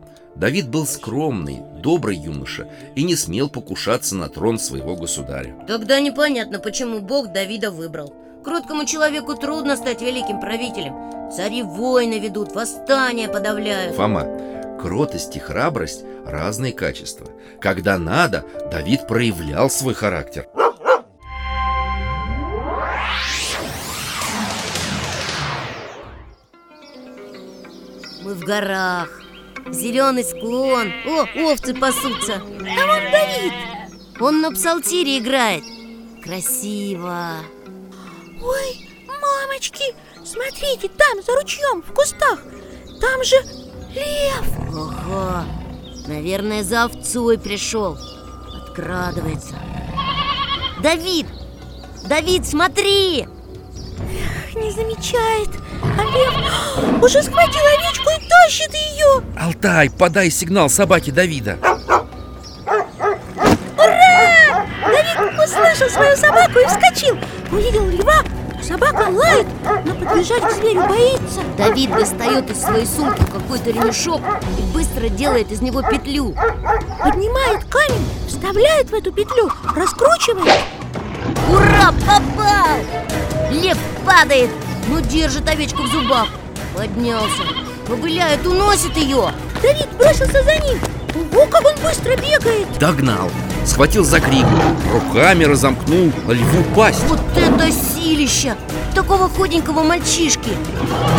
Давид 0.42 0.70
был 0.70 0.88
скромный, 0.88 1.62
добрый 1.84 2.18
юноша 2.18 2.68
и 2.96 3.04
не 3.04 3.16
смел 3.16 3.48
покушаться 3.48 4.16
на 4.16 4.28
трон 4.28 4.58
своего 4.58 4.96
государя. 4.96 5.56
Тогда 5.68 6.00
непонятно, 6.00 6.58
почему 6.58 7.00
Бог 7.00 7.32
Давида 7.32 7.70
выбрал 7.70 8.12
Кроткому 8.44 8.86
человеку 8.86 9.36
трудно 9.36 9.78
стать 9.78 10.02
великим 10.02 10.40
правителем 10.40 11.32
Цари 11.32 11.62
войны 11.62 12.18
ведут, 12.18 12.56
восстания 12.56 13.28
подавляют 13.28 13.96
Фома, 13.96 14.26
кротость 14.82 15.36
и 15.36 15.40
храбрость– 15.40 16.04
разные 16.26 16.74
качества. 16.74 17.28
Когда 17.60 18.00
надо, 18.00 18.44
Давид 18.72 19.06
проявлял 19.06 19.70
свой 19.70 19.94
характер. 19.94 20.48
Мы 28.24 28.34
в 28.34 28.40
горах 28.40 29.21
Зеленый 29.70 30.24
склон. 30.24 30.92
О, 31.06 31.28
овцы 31.44 31.74
пасутся. 31.74 32.36
А 32.36 32.88
вон 32.88 33.12
Давид 33.12 33.54
Он 34.20 34.42
на 34.42 34.52
псалтире 34.52 35.20
играет. 35.20 35.64
Красиво. 36.24 37.38
Ой, 38.42 38.90
мамочки, 39.08 39.96
смотрите, 40.24 40.90
там, 40.90 41.22
за 41.22 41.34
ручьем, 41.36 41.84
в 41.84 41.94
кустах 41.94 42.40
Там 43.00 43.24
же 43.24 43.36
лев. 43.94 44.46
Ага 44.74 45.46
Наверное, 46.08 46.64
за 46.64 46.84
овцой 46.84 47.38
пришел 47.38 47.98
Подкрадывается. 48.52 49.56
Давид! 50.82 51.28
Давид, 52.08 52.46
смотри! 52.46 53.28
Не 54.72 54.84
замечает. 54.84 55.50
А 55.84 56.04
лев 56.04 57.04
уже 57.04 57.22
схватил 57.22 57.62
овечку 57.62 58.10
и 58.10 58.30
тащит 58.30 58.74
ее 58.74 59.22
Алтай, 59.38 59.90
подай 59.90 60.32
сигнал 60.32 60.70
собаке 60.70 61.12
Давида. 61.12 61.58
Давид 63.76 65.18
услышал 65.44 65.90
свою 65.90 66.16
собаку 66.16 66.60
и 66.60 66.66
вскочил. 66.68 67.18
Увидел 67.52 67.86
льва, 67.90 68.24
собака 68.64 69.10
лает, 69.10 69.46
но 69.86 69.94
подбежать 69.94 70.42
к 70.42 70.52
зверю 70.52 70.88
боится. 70.88 71.42
Давид 71.58 71.90
достает 71.90 72.50
из 72.50 72.62
своей 72.62 72.86
сумки 72.86 73.24
какой-то 73.30 73.72
ремешок 73.72 74.22
И 74.58 74.62
быстро 74.74 75.10
делает 75.10 75.52
из 75.52 75.62
него 75.62 75.82
петлю. 75.82 76.34
Поднимает 77.04 77.66
камень, 77.66 78.08
вставляет 78.26 78.90
в 78.90 78.94
эту 78.94 79.12
петлю, 79.12 79.52
раскручивает. 79.76 80.62
Ура, 81.50 81.92
попал! 82.06 82.80
Лев 83.52 83.78
падает, 84.06 84.50
но 84.88 85.00
держит 85.00 85.48
овечку 85.48 85.84
в 85.84 85.88
зубах. 85.88 86.28
Поднялся, 86.76 87.44
ковыляет, 87.88 88.46
уносит 88.46 88.96
ее. 88.98 89.32
Давид 89.62 89.90
бросился 89.98 90.44
за 90.44 90.56
ним. 90.56 90.80
Ого, 91.14 91.46
как 91.48 91.66
он 91.66 91.76
быстро 91.84 92.16
бегает. 92.16 92.68
Догнал, 92.80 93.30
схватил 93.66 94.04
за 94.04 94.20
гриву, 94.20 94.50
руками 94.94 95.44
разомкнул 95.44 96.12
льву 96.28 96.64
пасть. 96.76 97.04
Вот 97.04 97.20
это 97.36 97.70
силища! 97.72 98.58
Такого 98.96 99.28
худенького 99.28 99.84
мальчишки! 99.84 100.52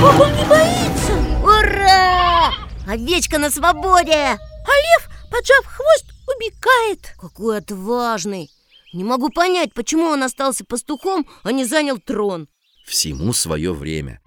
Как 0.01 0.21
он 0.21 0.35
не 0.35 0.45
боится! 0.45 1.13
Ура! 1.43 2.53
Овечка 2.87 3.39
на 3.39 3.51
свободе! 3.51 4.15
А 4.15 4.37
лев, 4.37 5.09
поджав 5.31 5.67
хвост, 5.67 6.07
убегает. 6.27 7.15
Какой 7.21 7.59
отважный! 7.59 8.51
Не 8.95 9.05
могу 9.05 9.29
понять, 9.29 9.73
почему 9.75 10.05
он 10.05 10.23
остался 10.23 10.65
пастухом, 10.65 11.27
а 11.45 11.53
не 11.53 11.65
занял 11.65 11.99
трон 11.99 12.49
Всему 12.85 13.33
свое 13.33 13.73
время. 13.73 14.21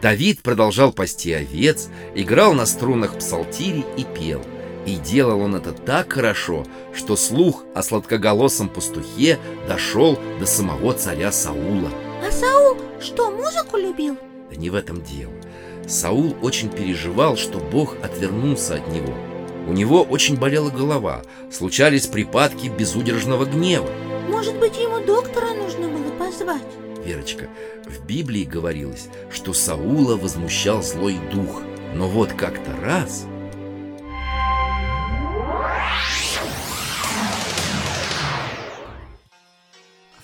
Давид 0.00 0.40
продолжал 0.42 0.92
пасти 0.92 1.32
овец, 1.32 1.88
играл 2.14 2.54
на 2.54 2.64
струнах 2.64 3.18
псалтири 3.18 3.84
и 3.98 4.04
пел. 4.04 4.42
И 4.86 4.96
делал 4.96 5.42
он 5.42 5.54
это 5.54 5.72
так 5.72 6.14
хорошо, 6.14 6.66
что 6.94 7.16
слух 7.16 7.64
о 7.74 7.82
сладкоголосом 7.82 8.70
пастухе 8.70 9.38
дошел 9.68 10.18
до 10.38 10.46
самого 10.46 10.94
царя 10.94 11.30
Саула. 11.30 11.90
А 12.26 12.32
Саул 12.32 12.78
что, 12.98 13.30
музыку 13.30 13.76
любил? 13.76 14.16
Да 14.50 14.56
не 14.56 14.70
в 14.70 14.74
этом 14.74 15.02
дело. 15.02 15.32
Саул 15.86 16.34
очень 16.40 16.70
переживал, 16.70 17.36
что 17.36 17.58
Бог 17.58 17.96
отвернулся 18.02 18.76
от 18.76 18.88
него. 18.88 19.14
У 19.70 19.72
него 19.72 20.02
очень 20.02 20.36
болела 20.36 20.68
голова, 20.68 21.22
случались 21.52 22.08
припадки 22.08 22.66
безудержного 22.66 23.44
гнева. 23.44 23.88
Может 24.28 24.58
быть, 24.58 24.76
ему 24.76 24.98
доктора 25.06 25.54
нужно 25.54 25.86
было 25.86 26.10
позвать? 26.18 26.66
Верочка, 27.04 27.48
в 27.86 28.04
Библии 28.04 28.42
говорилось, 28.42 29.06
что 29.30 29.52
Саула 29.52 30.16
возмущал 30.16 30.82
злой 30.82 31.18
дух. 31.32 31.62
Но 31.94 32.08
вот 32.08 32.32
как-то 32.32 32.72
раз... 32.82 33.26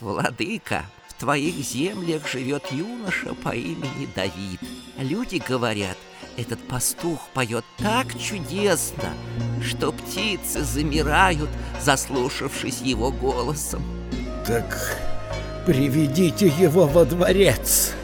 Владыка, 0.01 0.87
твоих 1.19 1.55
землях 1.57 2.29
живет 2.29 2.65
юноша 2.71 3.35
по 3.43 3.55
имени 3.55 4.09
Давид. 4.15 4.61
Люди 4.99 5.43
говорят, 5.47 5.97
этот 6.37 6.61
пастух 6.69 7.29
поет 7.35 7.65
так 7.79 8.19
чудесно, 8.19 9.15
что 9.63 9.93
птицы 9.93 10.63
замирают, 10.63 11.51
заслушавшись 11.81 12.81
его 12.81 13.11
голосом. 13.11 13.83
Так 14.47 14.97
приведите 15.67 16.47
его 16.47 16.87
во 16.87 17.05
дворец. 17.05 17.95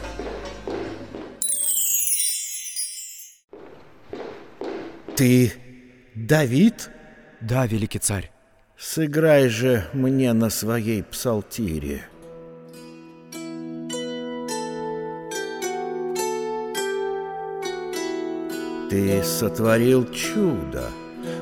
Ты 5.15 5.53
Давид? 6.15 6.89
Да, 7.39 7.67
великий 7.67 7.99
царь. 7.99 8.31
Сыграй 8.77 9.47
же 9.47 9.87
мне 9.93 10.33
на 10.33 10.49
своей 10.49 11.03
псалтире. 11.03 12.07
Ты 18.93 19.23
сотворил 19.23 20.07
чудо. 20.11 20.83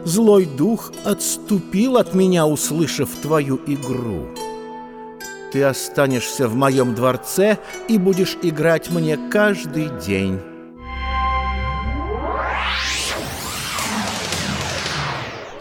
Злой 0.06 0.46
дух 0.46 0.94
отступил 1.04 1.98
от 1.98 2.14
меня, 2.14 2.48
услышав 2.48 3.10
твою 3.22 3.60
игру. 3.68 4.30
Ты 5.52 5.66
останешься 5.66 6.48
в 6.48 6.56
моем 6.56 6.96
дворце 6.96 7.58
и 7.90 7.98
будешь 7.98 8.38
играть 8.42 8.90
мне 8.90 9.20
каждый 9.30 9.90
день. 10.00 10.40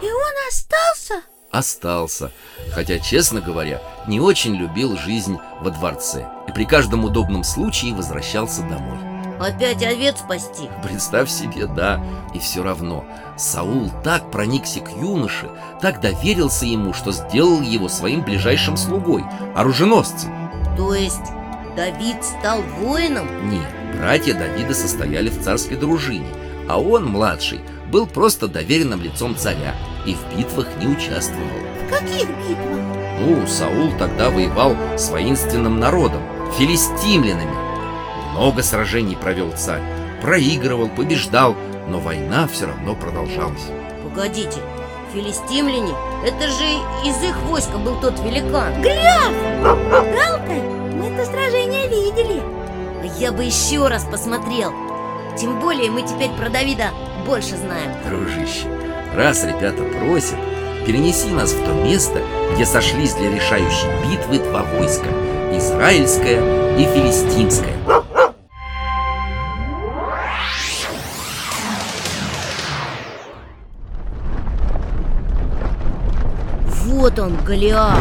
И 0.01 0.05
он 0.05 0.33
остался? 0.47 1.15
Остался, 1.51 2.31
хотя, 2.71 2.99
честно 2.99 3.41
говоря, 3.41 3.81
не 4.07 4.21
очень 4.21 4.55
любил 4.55 4.95
жизнь 4.95 5.37
во 5.59 5.71
дворце 5.71 6.25
и 6.47 6.53
при 6.53 6.63
каждом 6.63 7.03
удобном 7.03 7.43
случае 7.43 7.93
возвращался 7.93 8.61
домой. 8.61 9.10
Опять 9.41 9.81
овец 9.83 10.19
спасти 10.19 10.69
Представь 10.83 11.29
себе, 11.29 11.65
да, 11.65 11.99
и 12.33 12.39
все 12.39 12.61
равно 12.61 13.03
Саул 13.37 13.89
так 14.03 14.29
проникся 14.29 14.81
к 14.81 14.89
юноше, 14.91 15.49
так 15.81 15.99
доверился 15.99 16.67
ему, 16.67 16.93
что 16.93 17.11
сделал 17.11 17.61
его 17.61 17.89
своим 17.89 18.21
ближайшим 18.21 18.77
слугой, 18.77 19.25
оруженосцем. 19.55 20.31
То 20.77 20.93
есть 20.93 21.31
Давид 21.75 22.23
стал 22.23 22.61
воином? 22.79 23.27
Нет, 23.49 23.67
братья 23.97 24.35
Давида 24.35 24.75
состояли 24.75 25.29
в 25.29 25.41
царской 25.41 25.75
дружине, 25.75 26.27
а 26.69 26.79
он, 26.79 27.05
младший, 27.05 27.61
был 27.91 28.05
просто 28.05 28.47
доверенным 28.47 29.01
лицом 29.01 29.35
царя 29.35 29.73
и 30.05 30.13
в 30.13 30.37
битвах 30.37 30.67
не 30.79 30.87
участвовал. 30.87 31.47
В 31.87 31.89
каких 31.89 32.27
битвах? 32.27 32.79
Ну, 33.19 33.47
Саул 33.47 33.91
тогда 33.97 34.29
воевал 34.29 34.75
с 34.97 35.09
воинственным 35.09 35.79
народом, 35.79 36.21
филистимлянами. 36.57 37.60
Много 38.31 38.63
сражений 38.63 39.15
провел 39.15 39.51
царь. 39.51 39.81
проигрывал, 40.21 40.87
побеждал, 40.87 41.55
но 41.87 41.99
война 41.99 42.47
все 42.47 42.67
равно 42.67 42.95
продолжалась. 42.95 43.67
Погодите, 44.03 44.59
филистимляне? 45.13 45.93
Это 46.25 46.47
же 46.47 46.65
из 47.05 47.23
их 47.23 47.35
войска 47.43 47.77
был 47.77 47.99
тот 47.99 48.19
великан 48.19 48.81
Гляв! 48.81 49.33
Галкой 49.61 50.61
мы 50.93 51.07
это 51.07 51.25
сражение 51.25 51.87
видели 51.87 52.41
Я 53.17 53.31
бы 53.31 53.43
еще 53.43 53.87
раз 53.87 54.03
посмотрел 54.05 54.71
Тем 55.37 55.59
более 55.59 55.89
мы 55.89 56.03
теперь 56.03 56.29
про 56.31 56.49
Давида 56.49 56.89
больше 57.25 57.57
знаем 57.57 57.91
Дружище, 58.07 58.67
раз 59.15 59.43
ребята 59.43 59.83
просят, 59.83 60.37
перенеси 60.85 61.29
нас 61.29 61.51
в 61.53 61.65
то 61.65 61.71
место, 61.73 62.19
где 62.53 62.65
сошлись 62.65 63.13
для 63.13 63.31
решающей 63.33 63.87
битвы 64.07 64.39
два 64.39 64.63
войска 64.63 65.07
Израильское 65.53 66.77
и 66.77 66.85
Филистимское 66.85 67.75
Вот 77.01 77.17
он, 77.17 77.35
Голиаф. 77.43 77.97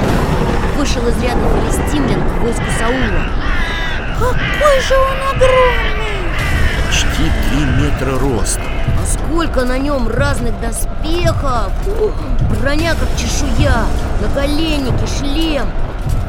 Вышел 0.76 1.00
из 1.08 1.16
ряда 1.22 1.40
филистимлян 1.72 2.20
к 2.20 2.42
войску 2.42 2.64
Саула. 2.78 3.24
Какой 4.18 4.80
же 4.82 4.94
он 4.94 5.36
огромный! 5.36 6.20
Почти 6.86 7.30
три 7.48 7.64
метра 7.82 8.18
роста. 8.18 8.60
А 8.60 9.06
сколько 9.06 9.64
на 9.64 9.78
нем 9.78 10.06
разных 10.06 10.52
доспехов! 10.60 11.72
Броня 12.60 12.94
как 12.94 13.08
чешуя 13.16 13.86
Наголенники, 14.20 15.06
шлем. 15.18 15.66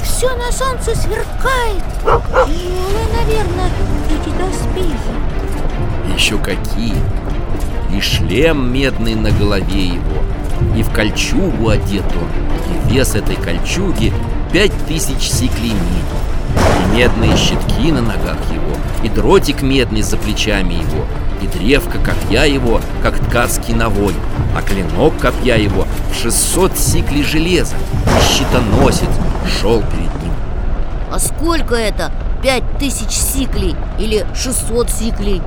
Все 0.01 0.34
на 0.38 0.49
солнце 0.53 0.95
сверкает. 0.95 1.84
Тяжелые, 2.05 3.05
наверное, 3.19 3.69
эти 4.10 4.29
доспехи. 4.38 6.15
Еще 6.15 6.38
какие! 6.38 6.95
И 7.93 7.99
шлем 7.99 8.71
медный 8.71 9.15
на 9.15 9.29
голове 9.31 9.88
его 9.88 10.23
И 10.76 10.84
в 10.84 10.91
кольчугу 10.91 11.69
одет 11.69 12.06
он 12.15 12.89
И 12.89 12.93
вес 12.93 13.15
этой 13.15 13.36
кольчуги 13.36 14.13
пять 14.52 14.74
тысяч 14.88 15.30
сиклей 15.30 15.74
И 15.74 16.95
медные 16.95 17.36
щитки 17.38 17.91
на 17.91 18.02
ногах 18.02 18.38
его 18.52 18.76
И 19.04 19.10
дротик 19.10 19.62
медный 19.62 20.02
за 20.02 20.17
плечами 20.17 20.74
его 20.74 21.06
И 21.41 21.47
древко 21.47 22.00
копья 22.00 22.45
его, 22.45 22.82
как 23.02 23.19
ткацкий 23.19 23.74
навой 23.74 24.13
А 24.56 24.62
клинок 24.62 25.17
копья 25.19 25.56
его 25.56 25.88
в 26.12 26.21
600 26.21 26.78
сиклей 26.78 27.24
железа 27.24 27.76
И 28.06 28.34
щитоносец 28.34 29.10
шел 29.60 29.82
перед 29.82 30.24
ним 30.24 30.34
А 31.12 31.19
сколько 31.19 31.76
это? 31.76 32.12
Пять 32.41 32.63
тысяч 32.80 33.12
сиклей 33.12 33.76
или 34.00 34.26
600 34.34 34.89
сиклей? 34.89 35.41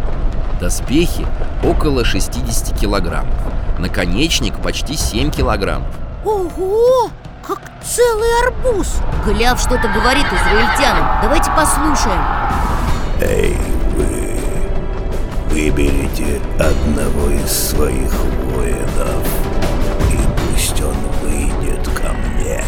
Доспехи 0.60 1.26
около 1.64 2.04
60 2.04 2.78
килограммов 2.78 3.34
Наконечник 3.78 4.56
почти 4.62 4.96
7 4.96 5.30
килограммов. 5.30 5.88
Ого! 6.24 7.10
Как 7.46 7.60
целый 7.82 8.28
арбуз! 8.46 8.96
Голиаф 9.26 9.60
что-то 9.60 9.88
говорит 9.88 10.26
израильтянам. 10.26 11.20
Давайте 11.22 11.50
послушаем. 11.50 12.20
Эй, 13.20 13.56
вы. 13.96 14.34
Выберите 15.50 16.40
одного 16.58 17.30
из 17.30 17.48
своих 17.48 18.12
воинов 18.50 19.24
И 20.10 20.16
пусть 20.52 20.80
он 20.82 20.96
выйдет 21.22 21.86
ко 21.94 22.12
мне. 22.12 22.64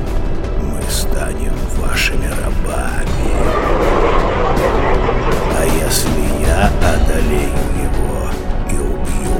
Мы 0.61 0.83
станем 0.91 1.55
вашими 1.77 2.27
рабами 2.27 4.18
А 5.61 5.65
если 5.65 6.21
я 6.47 6.71
одолею 6.79 7.67
его 7.83 8.31
и 8.71 8.75
убью 8.79 9.35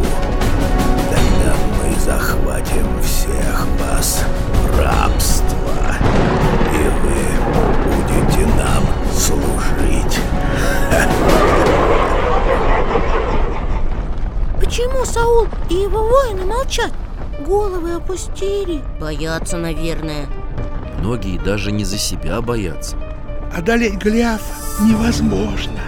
Тогда 1.11 1.53
мы 1.79 1.87
захватим 2.01 2.89
всех 3.01 3.57
вас 3.79 4.25
в 4.53 4.81
рабство 4.81 5.77
И 6.75 6.77
вы 7.03 7.19
будете 7.85 8.43
нам 8.57 8.83
служить. 9.17 10.17
Почему 14.61 15.05
Саул 15.05 15.47
и 15.71 15.75
его 15.75 16.03
воины 16.03 16.45
молчат? 16.45 16.93
Головы 17.47 17.93
опустили. 17.93 18.83
Боятся, 19.01 19.57
наверное. 19.57 20.27
Многие 20.99 21.39
даже 21.39 21.71
не 21.71 21.85
за 21.85 21.97
себя 21.97 22.41
боятся. 22.41 22.97
Одолеть 23.57 23.99
Голиафа 23.99 24.43
невозможно 24.83 25.79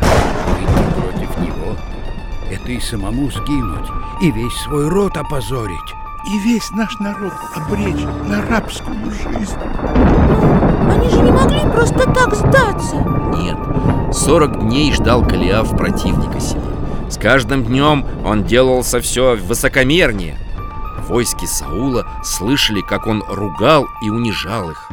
это 2.71 2.73
и 2.73 2.81
самому 2.81 3.31
сгинуть, 3.31 3.89
и 4.21 4.31
весь 4.31 4.55
свой 4.63 4.89
род 4.89 5.17
опозорить. 5.17 5.79
И 6.25 6.39
весь 6.39 6.71
наш 6.71 6.99
народ 6.99 7.33
обречь 7.57 8.05
на 8.27 8.43
рабскую 8.43 9.11
жизнь. 9.11 9.57
Они 10.89 11.09
же 11.09 11.21
не 11.21 11.33
могли 11.33 11.61
просто 11.61 12.01
так 12.13 12.35
сдаться. 12.35 12.97
Нет, 13.37 13.57
40 14.15 14.61
дней 14.61 14.93
ждал 14.93 15.23
Голиаф 15.23 15.77
противника 15.77 16.39
себе. 16.41 16.61
С 17.09 17.17
каждым 17.17 17.65
днем 17.65 18.07
он 18.25 18.45
делался 18.45 19.01
все 19.01 19.37
высокомернее. 19.37 20.37
Войски 21.09 21.47
Саула 21.47 22.07
слышали, 22.23 22.83
как 22.83 23.07
он 23.07 23.25
ругал 23.27 23.87
и 24.03 24.11
унижал 24.11 24.71
их 24.71 24.91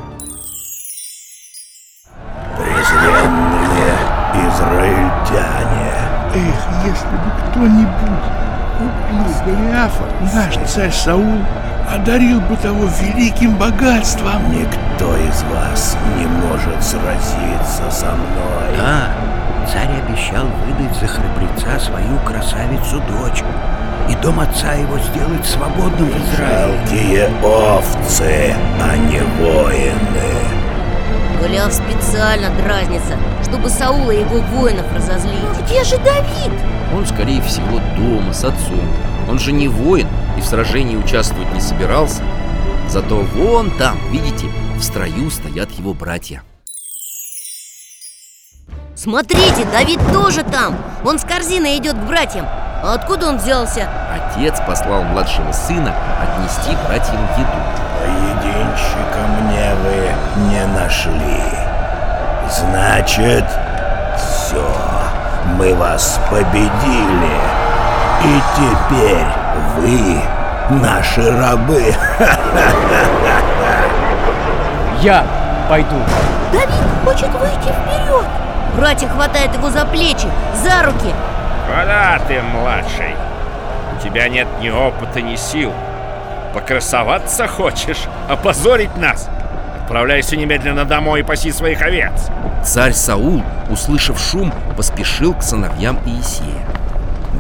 если 6.87 7.15
бы 7.17 7.29
кто-нибудь. 7.51 8.27
Убил 8.79 9.33
Голиафа 9.45 10.03
Наш 10.33 10.69
царь 10.69 10.91
Саул 10.91 11.39
одарил 11.91 12.39
бы 12.41 12.55
того 12.57 12.85
великим 13.01 13.55
богатством. 13.55 14.51
Никто 14.51 15.15
из 15.17 15.43
вас 15.43 15.97
не 16.17 16.25
может 16.25 16.83
сразиться 16.83 17.89
со 17.89 18.05
мной. 18.07 18.77
Да, 18.77 19.09
царь 19.71 19.89
обещал 20.05 20.45
выдать 20.65 20.95
за 20.97 21.07
храбреца 21.07 21.79
свою 21.79 22.19
красавицу-дочь 22.19 23.43
и 24.09 24.15
дом 24.21 24.39
отца 24.39 24.73
его 24.73 24.97
сделать 24.99 25.45
свободным 25.45 26.09
в 26.09 26.33
Израиле. 26.33 26.77
Жалкие 26.87 27.29
овцы, 27.43 28.55
а 28.81 28.95
не 28.95 29.19
воины. 29.41 30.37
Голиаф 31.41 31.71
специально 31.71 32.49
дразнится 32.61 33.15
Чтобы 33.43 33.69
Саула 33.69 34.09
и 34.09 34.21
его 34.21 34.39
воинов 34.39 34.85
разозлить 34.93 35.43
Но 35.43 35.63
где 35.63 35.83
же 35.83 35.95
Давид? 35.97 36.51
Он, 36.93 37.05
скорее 37.05 37.41
всего, 37.41 37.79
дома 37.97 38.33
с 38.33 38.43
отцом. 38.43 38.87
Он 39.29 39.39
же 39.39 39.51
не 39.51 39.67
воин 39.67 40.07
и 40.37 40.41
в 40.41 40.45
сражении 40.45 40.95
участвовать 40.95 41.53
не 41.53 41.61
собирался. 41.61 42.23
Зато 42.87 43.17
вон 43.17 43.71
там, 43.71 43.97
видите, 44.11 44.47
в 44.77 44.81
строю 44.81 45.29
стоят 45.29 45.69
его 45.71 45.93
братья. 45.93 46.43
Смотрите, 48.95 49.65
Давид 49.71 49.99
тоже 50.11 50.43
там. 50.43 50.75
Он 51.05 51.19
с 51.19 51.23
корзиной 51.23 51.77
идет 51.77 51.93
к 51.93 52.07
братьям. 52.07 52.47
А 52.47 52.93
откуда 52.93 53.29
он 53.29 53.37
взялся? 53.37 53.87
Отец 54.11 54.59
послал 54.65 55.03
младшего 55.03 55.51
сына 55.51 55.93
отнести 56.21 56.75
братьям 56.87 57.21
еду. 57.37 57.61
Поединщика 57.99 59.27
мне 59.41 59.73
вы 59.83 60.49
не 60.49 60.65
нашли. 60.67 61.43
Значит, 62.49 63.45
все, 64.17 64.65
мы 65.55 65.73
вас 65.75 66.19
победили 66.29 67.37
И 68.23 68.41
теперь 68.55 69.27
вы 69.77 70.21
наши 70.69 71.31
рабы 71.37 71.95
Я 75.01 75.25
пойду 75.69 75.95
Давид 76.51 76.69
хочет 77.05 77.29
выйти 77.33 77.71
вперед 77.71 78.25
Братья 78.75 79.07
хватают 79.07 79.53
его 79.55 79.69
за 79.69 79.85
плечи, 79.85 80.27
за 80.55 80.83
руки 80.85 81.13
Куда 81.67 82.19
ты, 82.27 82.41
младший? 82.41 83.15
У 83.95 84.03
тебя 84.03 84.29
нет 84.29 84.47
ни 84.61 84.69
опыта, 84.69 85.21
ни 85.21 85.35
сил 85.35 85.73
Покрасоваться 86.53 87.47
хочешь? 87.47 88.05
Опозорить 88.29 88.95
нас? 88.97 89.29
Отправляйся 89.81 90.35
немедленно 90.35 90.85
домой 90.85 91.21
и 91.21 91.23
паси 91.23 91.51
своих 91.51 91.81
овец 91.81 92.29
Царь 92.63 92.93
Саул, 92.93 93.43
услышав 93.69 94.19
шум, 94.19 94.53
поспешил 94.77 95.33
к 95.33 95.43
сыновьям 95.43 95.97
Иисея 96.05 96.65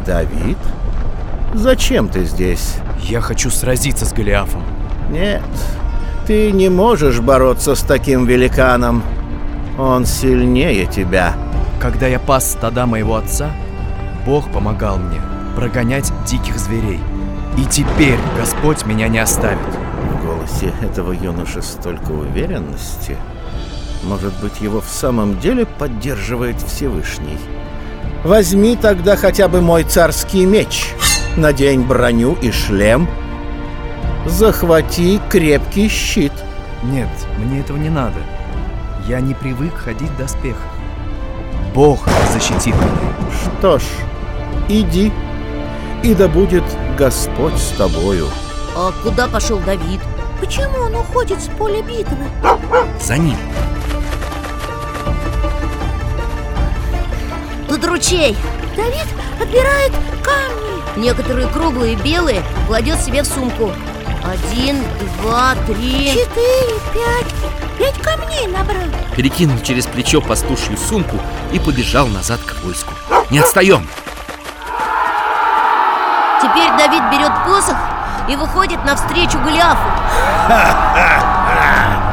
Давид? 0.05 0.57
Зачем 1.53 2.09
ты 2.09 2.25
здесь? 2.25 2.75
Я 3.03 3.21
хочу 3.21 3.49
сразиться 3.49 4.05
с 4.05 4.11
Голиафом 4.11 4.63
Нет, 5.09 5.41
ты 6.25 6.51
не 6.51 6.67
можешь 6.67 7.21
бороться 7.21 7.75
с 7.75 7.81
таким 7.81 8.25
великаном 8.25 9.03
Он 9.77 10.05
сильнее 10.05 10.87
тебя 10.87 11.33
Когда 11.79 12.07
я 12.07 12.19
пас 12.19 12.51
стада 12.51 12.85
моего 12.85 13.15
отца, 13.15 13.51
Бог 14.25 14.51
помогал 14.51 14.97
мне 14.97 15.21
прогонять 15.57 16.13
диких 16.27 16.55
зверей. 16.59 16.99
И 17.57 17.65
теперь 17.65 18.19
Господь 18.37 18.85
меня 18.85 19.07
не 19.07 19.17
оставит. 19.17 19.57
В 19.57 20.23
голосе 20.23 20.71
этого 20.83 21.13
юноши 21.13 21.63
столько 21.63 22.11
уверенности 22.11 23.17
Может 24.03 24.33
быть, 24.41 24.61
его 24.61 24.81
в 24.81 24.87
самом 24.87 25.39
деле 25.39 25.65
поддерживает 25.65 26.61
Всевышний. 26.61 27.37
Возьми 28.23 28.75
тогда 28.75 29.15
хотя 29.15 29.47
бы 29.47 29.61
мой 29.61 29.83
царский 29.83 30.45
меч. 30.45 30.93
Надень 31.35 31.83
броню 31.83 32.37
и 32.41 32.51
шлем. 32.51 33.07
Захвати 34.25 35.19
крепкий 35.29 35.89
щит. 35.89 36.33
Нет, 36.83 37.09
мне 37.37 37.59
этого 37.59 37.77
не 37.77 37.89
надо. 37.89 38.19
Я 39.07 39.19
не 39.21 39.33
привык 39.33 39.73
ходить 39.75 40.09
в 40.09 40.17
доспехах. 40.17 40.61
Бог 41.73 42.07
защитит 42.33 42.75
меня. 42.75 43.13
Что 43.59 43.79
ж, 43.79 43.83
иди, 44.67 45.11
и 46.03 46.13
да 46.13 46.27
будет 46.27 46.63
Господь 46.97 47.55
с 47.55 47.69
тобою. 47.77 48.27
А 48.75 48.91
куда 49.03 49.27
пошел 49.27 49.59
Давид? 49.59 50.01
Почему 50.39 50.85
он 50.85 50.95
уходит 50.95 51.41
с 51.41 51.47
поля 51.57 51.81
битвы? 51.81 52.25
За 53.01 53.17
ним. 53.17 53.37
Тут 57.77 57.89
ручей. 57.89 58.35
Давид 58.75 59.05
отбирает 59.39 59.91
камни. 60.23 60.99
Некоторые 60.99 61.47
круглые, 61.47 61.95
белые, 61.95 62.41
кладет 62.65 62.99
себе 62.99 63.21
в 63.21 63.27
сумку. 63.27 63.71
Один, 64.25 64.83
два, 65.21 65.53
три. 65.67 66.07
Четыре, 66.07 66.79
пять. 66.91 67.35
Пять 67.77 68.01
камней 68.01 68.47
набрал. 68.47 68.81
Перекинул 69.15 69.59
через 69.59 69.85
плечо 69.85 70.21
пастушью 70.21 70.75
сумку 70.75 71.17
и 71.51 71.59
побежал 71.59 72.07
назад 72.07 72.39
к 72.41 72.55
войску. 72.63 72.93
Не 73.29 73.39
отстаем! 73.39 73.87
Теперь 76.41 76.71
Давид 76.79 77.03
берет 77.11 77.31
посох 77.45 77.77
и 78.27 78.35
выходит 78.35 78.83
навстречу 78.85 79.37
Голиафу. 79.37 79.87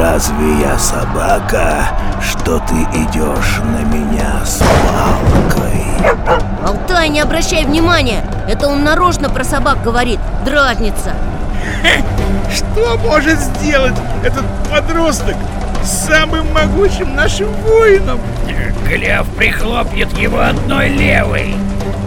Разве 0.00 0.60
я 0.62 0.78
собака, 0.78 1.86
что 2.22 2.58
ты 2.60 2.74
идешь 2.98 3.58
на 3.62 3.84
меня 3.84 4.42
с 4.46 4.62
палкой? 4.62 5.84
Алтай, 6.64 7.10
не 7.10 7.20
обращай 7.20 7.66
внимания. 7.66 8.24
Это 8.48 8.68
он 8.68 8.82
нарочно 8.82 9.28
про 9.28 9.44
собак 9.44 9.82
говорит. 9.82 10.18
Дразнится. 10.46 11.12
Что 12.50 12.96
может 12.96 13.40
сделать 13.40 13.92
этот 14.24 14.46
подросток 14.70 15.36
с 15.84 16.06
самым 16.06 16.50
могучим 16.54 17.14
нашим 17.14 17.52
воином? 17.62 18.20
Голиаф 18.88 19.28
прихлопнет 19.36 20.16
его 20.16 20.40
одной 20.40 20.88
левой. 20.88 21.54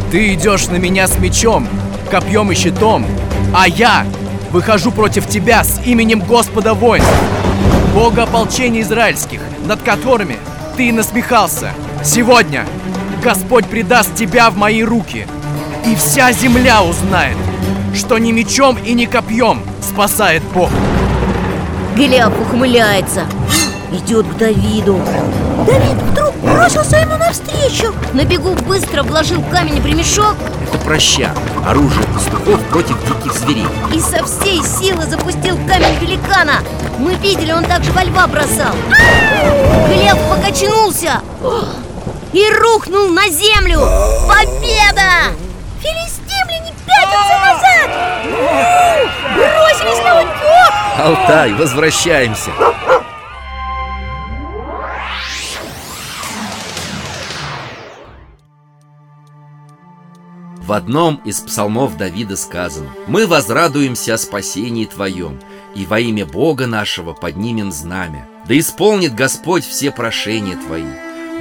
Ты 0.09 0.33
идешь 0.33 0.65
на 0.65 0.77
меня 0.77 1.05
с 1.05 1.19
мечом, 1.19 1.67
копьем 2.09 2.51
и 2.51 2.55
щитом, 2.55 3.05
а 3.55 3.67
я 3.67 4.03
выхожу 4.49 4.89
против 4.89 5.27
тебя 5.27 5.63
с 5.63 5.79
именем 5.85 6.21
Господа 6.21 6.73
воинств, 6.73 7.13
Бога 7.93 8.23
ополчения 8.23 8.81
израильских, 8.81 9.39
над 9.65 9.81
которыми 9.83 10.37
ты 10.75 10.91
насмехался. 10.91 11.71
Сегодня 12.03 12.65
Господь 13.23 13.67
предаст 13.67 14.15
тебя 14.15 14.49
в 14.49 14.57
мои 14.57 14.83
руки, 14.83 15.27
и 15.85 15.95
вся 15.95 16.31
земля 16.31 16.83
узнает, 16.83 17.37
что 17.93 18.17
ни 18.17 18.31
мечом 18.31 18.77
и 18.83 18.93
ни 18.93 19.05
копьем 19.05 19.61
спасает 19.81 20.41
Бог. 20.55 20.71
Голиаф 21.95 22.33
ухмыляется 22.41 23.25
Идет 23.91 24.25
к 24.25 24.37
Давиду 24.37 24.99
Давид 25.67 26.01
вдруг 26.09 26.22
бросился 26.43 26.97
ему 26.97 27.17
навстречу. 27.17 27.93
На 28.13 28.25
бегу 28.25 28.53
быстро 28.53 29.03
вложил 29.03 29.41
камень 29.51 29.81
в 29.81 29.85
ремешок 29.85 30.35
Это 30.67 30.77
проща, 30.79 31.31
оружие 31.65 32.05
пастухов 32.07 32.61
против 32.69 32.97
диких 33.07 33.33
зверей. 33.33 33.67
И 33.93 33.99
со 33.99 34.23
всей 34.25 34.61
силы 34.63 35.03
запустил 35.05 35.57
камень 35.67 35.97
великана 35.99 36.59
Мы 36.99 37.15
видели, 37.15 37.51
он 37.51 37.65
также 37.65 37.91
во 37.91 38.03
льва 38.03 38.27
бросал 38.27 38.73
Голиаф 39.87 40.19
покачнулся 40.29 41.21
И 42.33 42.49
рухнул 42.59 43.09
на 43.09 43.27
землю 43.29 43.79
Победа! 44.27 45.33
Филистимляне 45.81 46.73
пятятся 46.85 47.35
назад. 47.43 47.89
Бросились 49.35 50.03
на 50.03 50.21
утек. 50.21 50.73
Алтай, 50.97 51.53
возвращаемся! 51.53 52.51
В 60.73 60.75
одном 60.75 61.21
из 61.23 61.39
псалмов 61.39 61.97
Давида 61.97 62.35
сказано 62.35 62.89
«Мы 63.05 63.27
возрадуемся 63.27 64.15
о 64.15 64.17
спасении 64.17 64.85
Твоем, 64.85 65.39
и 65.75 65.85
во 65.85 65.99
имя 65.99 66.25
Бога 66.25 66.65
нашего 66.65 67.13
поднимем 67.13 67.71
знамя. 67.71 68.27
Да 68.47 68.57
исполнит 68.57 69.13
Господь 69.13 69.63
все 69.63 69.91
прошения 69.91 70.57
Твои. 70.57 70.91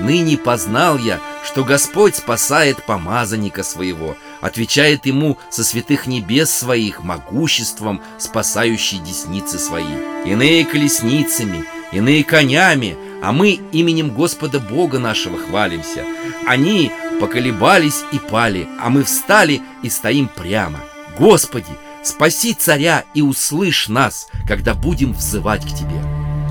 Ныне 0.01 0.37
познал 0.37 0.99
я, 0.99 1.18
что 1.47 1.64
Господь 1.64 2.16
спасает 2.16 2.85
помазанника 2.85 3.62
своего, 3.62 4.18
отвечает 4.42 5.07
ему 5.07 5.38
со 5.49 5.64
святых 5.64 6.07
небес 6.07 6.51
своих 6.51 7.03
могуществом, 7.03 8.03
спасающей 8.18 8.99
десницы 8.99 9.59
свои. 9.59 9.97
Иные 10.27 10.66
колесницами, 10.66 11.64
иные 11.90 12.23
конями, 12.23 12.99
а 13.23 13.33
мы 13.33 13.53
именем 13.73 14.11
Господа 14.11 14.61
Бога 14.61 14.99
нашего 14.99 15.38
хвалимся. 15.38 16.05
Они 16.47 16.92
поколебались 17.22 18.02
и 18.11 18.18
пали, 18.18 18.66
а 18.80 18.90
мы 18.90 19.04
встали 19.04 19.62
и 19.85 19.88
стоим 19.88 20.26
прямо. 20.26 20.80
Господи, 21.16 21.70
спаси 22.02 22.52
царя 22.52 23.04
и 23.14 23.22
услышь 23.22 23.87
нас, 23.87 24.26
когда 24.48 24.74
будем 24.74 25.12
взывать 25.12 25.62
к 25.62 25.68
Тебе. 25.68 26.02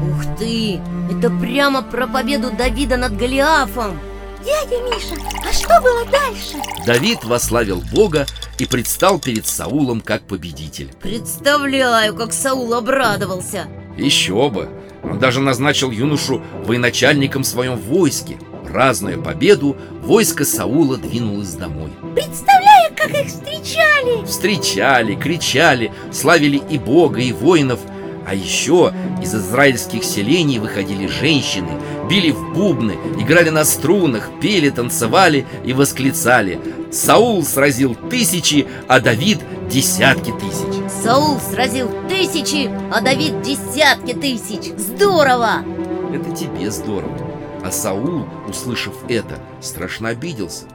Ух 0.02 0.38
ты! 0.40 0.80
Это 1.12 1.30
прямо 1.30 1.82
про 1.82 2.08
победу 2.08 2.52
Давида 2.52 2.96
над 2.96 3.18
Голиафом 3.18 4.00
Дядя 4.46 4.82
Миша, 4.84 5.22
а 5.46 5.52
что 5.52 5.82
было 5.82 6.06
дальше? 6.06 6.56
Давид 6.86 7.26
вославил 7.26 7.84
Бога 7.92 8.26
и 8.58 8.66
предстал 8.66 9.20
перед 9.20 9.46
Саулом 9.46 10.00
как 10.00 10.22
победитель. 10.22 10.94
Представляю, 11.02 12.16
как 12.16 12.32
Саул 12.32 12.74
обрадовался 12.74 13.68
Еще 13.98 14.50
бы! 14.50 14.70
Он 15.04 15.20
даже 15.20 15.42
назначил 15.42 15.92
юношу 15.92 16.42
военачальником 16.64 17.44
в 17.44 17.48
своем 17.48 17.76
войске. 17.76 18.38
Празднуя 18.72 19.18
победу, 19.18 19.76
войско 20.02 20.46
Саула 20.46 20.96
двинулось 20.96 21.56
домой. 21.56 21.92
Представляю, 22.16 22.94
как 22.96 23.10
их 23.10 23.28
встречали. 23.28 24.26
Встречали, 24.26 25.16
кричали, 25.16 25.92
славили 26.14 26.62
и 26.70 26.78
Бога, 26.78 27.20
и 27.20 27.34
воинов. 27.34 27.82
А 28.26 28.34
еще 28.34 28.94
из 29.22 29.36
израильских 29.36 30.06
селений 30.06 30.60
выходили 30.60 31.08
женщины, 31.08 31.72
били 32.10 32.32
в 32.32 32.54
бубны, 32.54 32.96
играли 33.20 33.50
на 33.50 33.66
струнах, 33.66 34.30
пели, 34.40 34.70
танцевали 34.70 35.46
и 35.66 35.74
восклицали. 35.74 36.58
Саул 36.94 37.44
сразил 37.44 37.96
тысячи, 38.10 38.68
а 38.88 39.02
Давид 39.02 39.40
десятки 39.70 40.32
тысяч. 40.32 40.92
Саул 41.04 41.40
сразил 41.42 41.90
тысячи, 42.08 42.72
а 42.94 43.02
Давид 43.02 43.42
десятки 43.42 44.14
тысяч 44.14 44.72
Здорово! 44.78 45.66
Это 46.14 46.34
тебе 46.34 46.72
здорово. 46.72 47.31
А 47.64 47.72
Саул, 47.72 48.26
услышав 48.48 48.94
это, 49.08 49.40
страшно 49.62 50.10
обиделся. 50.10 50.66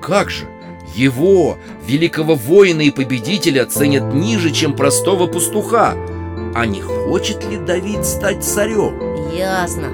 Как 0.00 0.30
же? 0.30 0.46
Его, 0.94 1.58
великого 1.86 2.34
воина 2.34 2.82
и 2.82 2.90
победителя, 2.90 3.64
ценят 3.66 4.12
ниже, 4.12 4.50
чем 4.50 4.74
простого 4.74 5.26
пастуха. 5.26 5.94
А 6.54 6.66
не 6.66 6.80
хочет 6.82 7.48
ли 7.48 7.56
Давид 7.56 8.04
стать 8.04 8.44
царем? 8.44 9.30
Ясно 9.32 9.88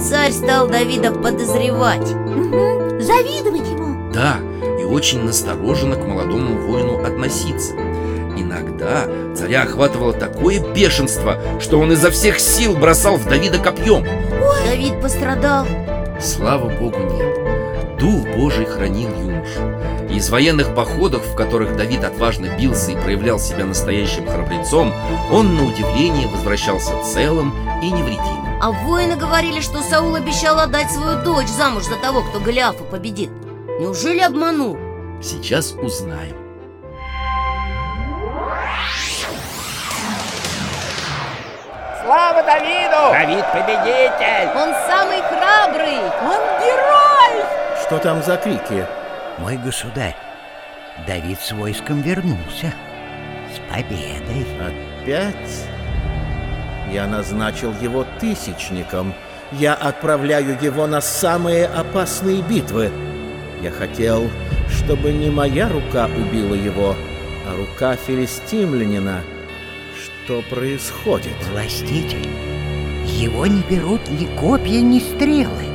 Царь 0.00 0.32
стал 0.32 0.68
Давида 0.68 1.12
подозревать 1.12 2.10
Угу. 2.10 3.00
Завидовать 3.00 3.68
ему. 3.68 4.10
Да, 4.12 4.38
и 4.80 4.84
очень 4.84 5.22
настороженно 5.22 5.96
к 5.96 6.06
молодому 6.06 6.58
воину 6.66 7.02
относиться. 7.04 7.74
Иногда 8.36 9.06
царя 9.34 9.62
охватывало 9.62 10.12
такое 10.12 10.60
бешенство, 10.60 11.36
что 11.60 11.78
он 11.78 11.92
изо 11.92 12.10
всех 12.10 12.40
сил 12.40 12.76
бросал 12.76 13.16
в 13.16 13.26
Давида 13.26 13.58
копьем. 13.58 14.04
Давид 14.66 15.00
пострадал 15.00 15.64
Слава 16.20 16.68
Богу, 16.68 16.98
нет. 16.98 17.98
Дух 18.00 18.26
Божий 18.36 18.64
хранил 18.64 19.08
юношу. 19.10 19.60
Из 20.10 20.28
военных 20.28 20.74
походов, 20.74 21.24
в 21.24 21.36
которых 21.36 21.76
Давид 21.76 22.02
отважно 22.02 22.46
бился 22.58 22.90
и 22.90 22.96
проявлял 22.96 23.38
себя 23.38 23.64
настоящим 23.64 24.26
храбрецом, 24.26 24.92
он, 25.30 25.54
на 25.54 25.64
удивление, 25.66 26.26
возвращался 26.26 27.00
целым 27.04 27.54
и 27.80 27.90
невредимым. 27.90 28.58
А 28.60 28.72
воины 28.72 29.16
говорили, 29.16 29.60
что 29.60 29.82
Саул 29.82 30.16
обещал 30.16 30.58
отдать 30.58 30.90
свою 30.90 31.22
дочь 31.22 31.48
замуж 31.48 31.84
за 31.84 31.96
того, 31.96 32.22
кто 32.22 32.40
Голиафа 32.40 32.82
победит 32.84 33.30
Неужели 33.78 34.20
обманул? 34.20 34.76
Сейчас 35.22 35.72
узнаем. 35.72 36.45
Слава 42.06 42.40
Давиду! 42.44 43.10
Давид 43.10 43.44
победитель! 43.52 44.48
Он 44.54 44.72
самый 44.86 45.20
храбрый 45.22 45.98
Он 46.22 46.40
герой. 46.60 47.44
Что 47.84 47.98
там 47.98 48.22
за 48.22 48.36
крики? 48.36 48.86
Мой 49.38 49.56
государь, 49.56 50.14
Давид 51.04 51.40
с 51.40 51.50
войском 51.50 52.02
вернулся. 52.02 52.72
С 53.52 53.58
победой. 53.68 54.46
Опять? 55.02 55.66
Я 56.92 57.08
назначил 57.08 57.72
его 57.80 58.06
тысячником 58.20 59.12
я 59.50 59.74
отправляю 59.74 60.56
его 60.60 60.86
на 60.86 61.00
самые 61.00 61.66
опасные 61.66 62.40
битвы. 62.40 62.92
Я 63.62 63.72
хотел, 63.72 64.30
чтобы 64.70 65.10
не 65.12 65.28
моя 65.28 65.68
рука 65.68 66.06
убила 66.06 66.54
его, 66.54 66.94
а 67.48 67.56
рука 67.56 67.96
филистимлянина. 67.96 69.22
Что 70.26 70.42
происходит? 70.42 71.36
Властитель, 71.52 72.28
его 73.06 73.46
не 73.46 73.62
берут 73.62 74.00
ни 74.10 74.26
копья, 74.36 74.80
ни 74.80 74.98
стрелы. 74.98 75.66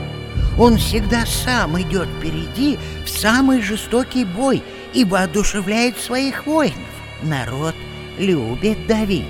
Он 0.60 0.76
всегда 0.76 1.26
сам 1.26 1.82
идет 1.82 2.10
впереди 2.10 2.78
в 3.06 3.10
самый 3.10 3.62
жестокий 3.62 4.26
бой 4.26 4.62
и 4.94 5.06
воодушевляет 5.06 5.98
своих 5.98 6.46
воинов. 6.46 6.76
Народ 7.24 7.74
любит 8.18 8.86
Давида. 8.88 9.24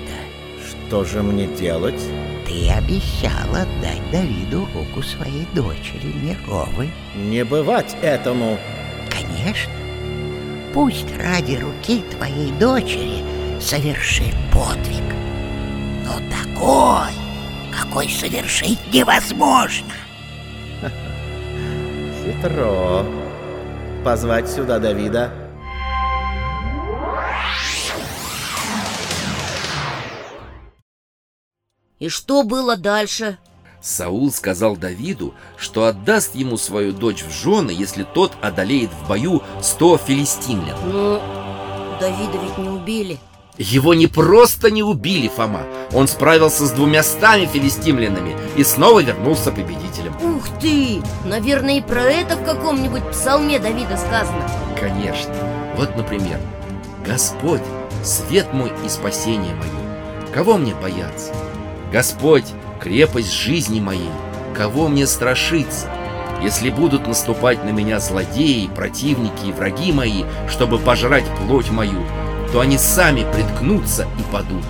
Что 0.68 1.04
же 1.04 1.22
мне 1.22 1.46
делать? 1.46 2.02
Ты 2.44 2.70
обещал 2.70 3.48
отдать 3.54 4.02
Давиду 4.10 4.68
руку 4.74 5.04
своей 5.04 5.46
дочери 5.54 6.12
Мировой. 6.20 6.90
Не 7.14 7.44
бывать 7.44 7.96
этому. 8.02 8.58
Конечно. 9.08 9.72
Пусть 10.74 11.16
ради 11.16 11.54
руки 11.54 12.02
твоей 12.10 12.50
дочери 12.58 13.22
совершит 13.60 14.34
подвиг. 14.52 15.11
Но 16.04 16.14
такой, 16.30 17.12
какой 17.72 18.08
совершить 18.08 18.80
невозможно. 18.92 19.92
Хитро. 22.24 23.06
Позвать 24.04 24.50
сюда 24.50 24.78
Давида. 24.78 25.32
И 31.98 32.08
что 32.08 32.42
было 32.42 32.76
дальше? 32.76 33.38
Саул 33.80 34.32
сказал 34.32 34.76
Давиду, 34.76 35.34
что 35.56 35.86
отдаст 35.86 36.34
ему 36.34 36.56
свою 36.56 36.92
дочь 36.92 37.22
в 37.22 37.30
жены, 37.30 37.70
если 37.70 38.02
тот 38.02 38.32
одолеет 38.40 38.90
в 38.90 39.08
бою 39.08 39.42
сто 39.60 39.96
филистимлян. 39.98 40.76
Ну, 40.84 41.20
Давида 42.00 42.38
ведь 42.42 42.58
не 42.58 42.68
убили. 42.68 43.20
Его 43.58 43.92
не 43.92 44.06
просто 44.06 44.70
не 44.70 44.82
убили, 44.82 45.28
Фома. 45.28 45.62
Он 45.92 46.08
справился 46.08 46.66
с 46.66 46.70
двумя 46.70 47.02
стами 47.02 47.44
филистимлянами 47.44 48.34
и 48.56 48.64
снова 48.64 49.02
вернулся 49.02 49.52
победителем. 49.52 50.14
Ух 50.22 50.48
ты! 50.58 51.02
Наверное, 51.26 51.78
и 51.78 51.82
про 51.82 52.02
это 52.02 52.36
в 52.36 52.44
каком-нибудь 52.44 53.10
псалме 53.10 53.58
Давида 53.58 53.98
сказано. 53.98 54.48
Конечно. 54.80 55.34
Вот, 55.76 55.96
например, 55.96 56.38
«Господь, 57.06 57.60
свет 58.02 58.52
мой 58.54 58.72
и 58.86 58.88
спасение 58.88 59.54
мое, 59.54 60.32
кого 60.34 60.56
мне 60.56 60.74
бояться? 60.74 61.34
Господь, 61.92 62.46
крепость 62.80 63.32
жизни 63.32 63.80
моей, 63.80 64.10
кого 64.56 64.88
мне 64.88 65.06
страшиться? 65.06 65.90
Если 66.42 66.70
будут 66.70 67.06
наступать 67.06 67.62
на 67.64 67.70
меня 67.70 68.00
злодеи, 68.00 68.70
противники 68.74 69.46
и 69.46 69.52
враги 69.52 69.92
мои, 69.92 70.24
чтобы 70.48 70.78
пожрать 70.78 71.24
плоть 71.36 71.70
мою, 71.70 72.02
то 72.52 72.60
они 72.60 72.78
сами 72.78 73.26
приткнутся 73.32 74.06
и 74.18 74.32
падут. 74.32 74.64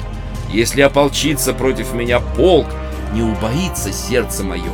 Если 0.49 0.83
ополчится 0.83 1.53
против 1.53 1.93
меня 1.93 2.21
полк, 2.21 2.69
не 3.13 3.23
убоится 3.23 3.93
сердце 3.93 4.45
мое. 4.45 4.71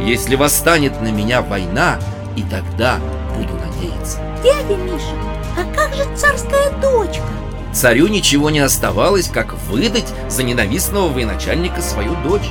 Если 0.00 0.36
восстанет 0.36 1.00
на 1.00 1.08
меня 1.08 1.42
война, 1.42 1.98
и 2.36 2.42
тогда 2.42 2.98
буду 3.36 3.54
надеяться. 3.54 4.18
Дядя 4.42 4.76
Миша, 4.76 5.14
а 5.58 5.74
как 5.74 5.94
же 5.94 6.04
царская 6.16 6.70
дочка? 6.80 7.24
Царю 7.72 8.08
ничего 8.08 8.50
не 8.50 8.60
оставалось, 8.60 9.28
как 9.28 9.54
выдать 9.68 10.12
за 10.28 10.42
ненавистного 10.42 11.08
военачальника 11.08 11.80
свою 11.80 12.14
дочь. 12.22 12.50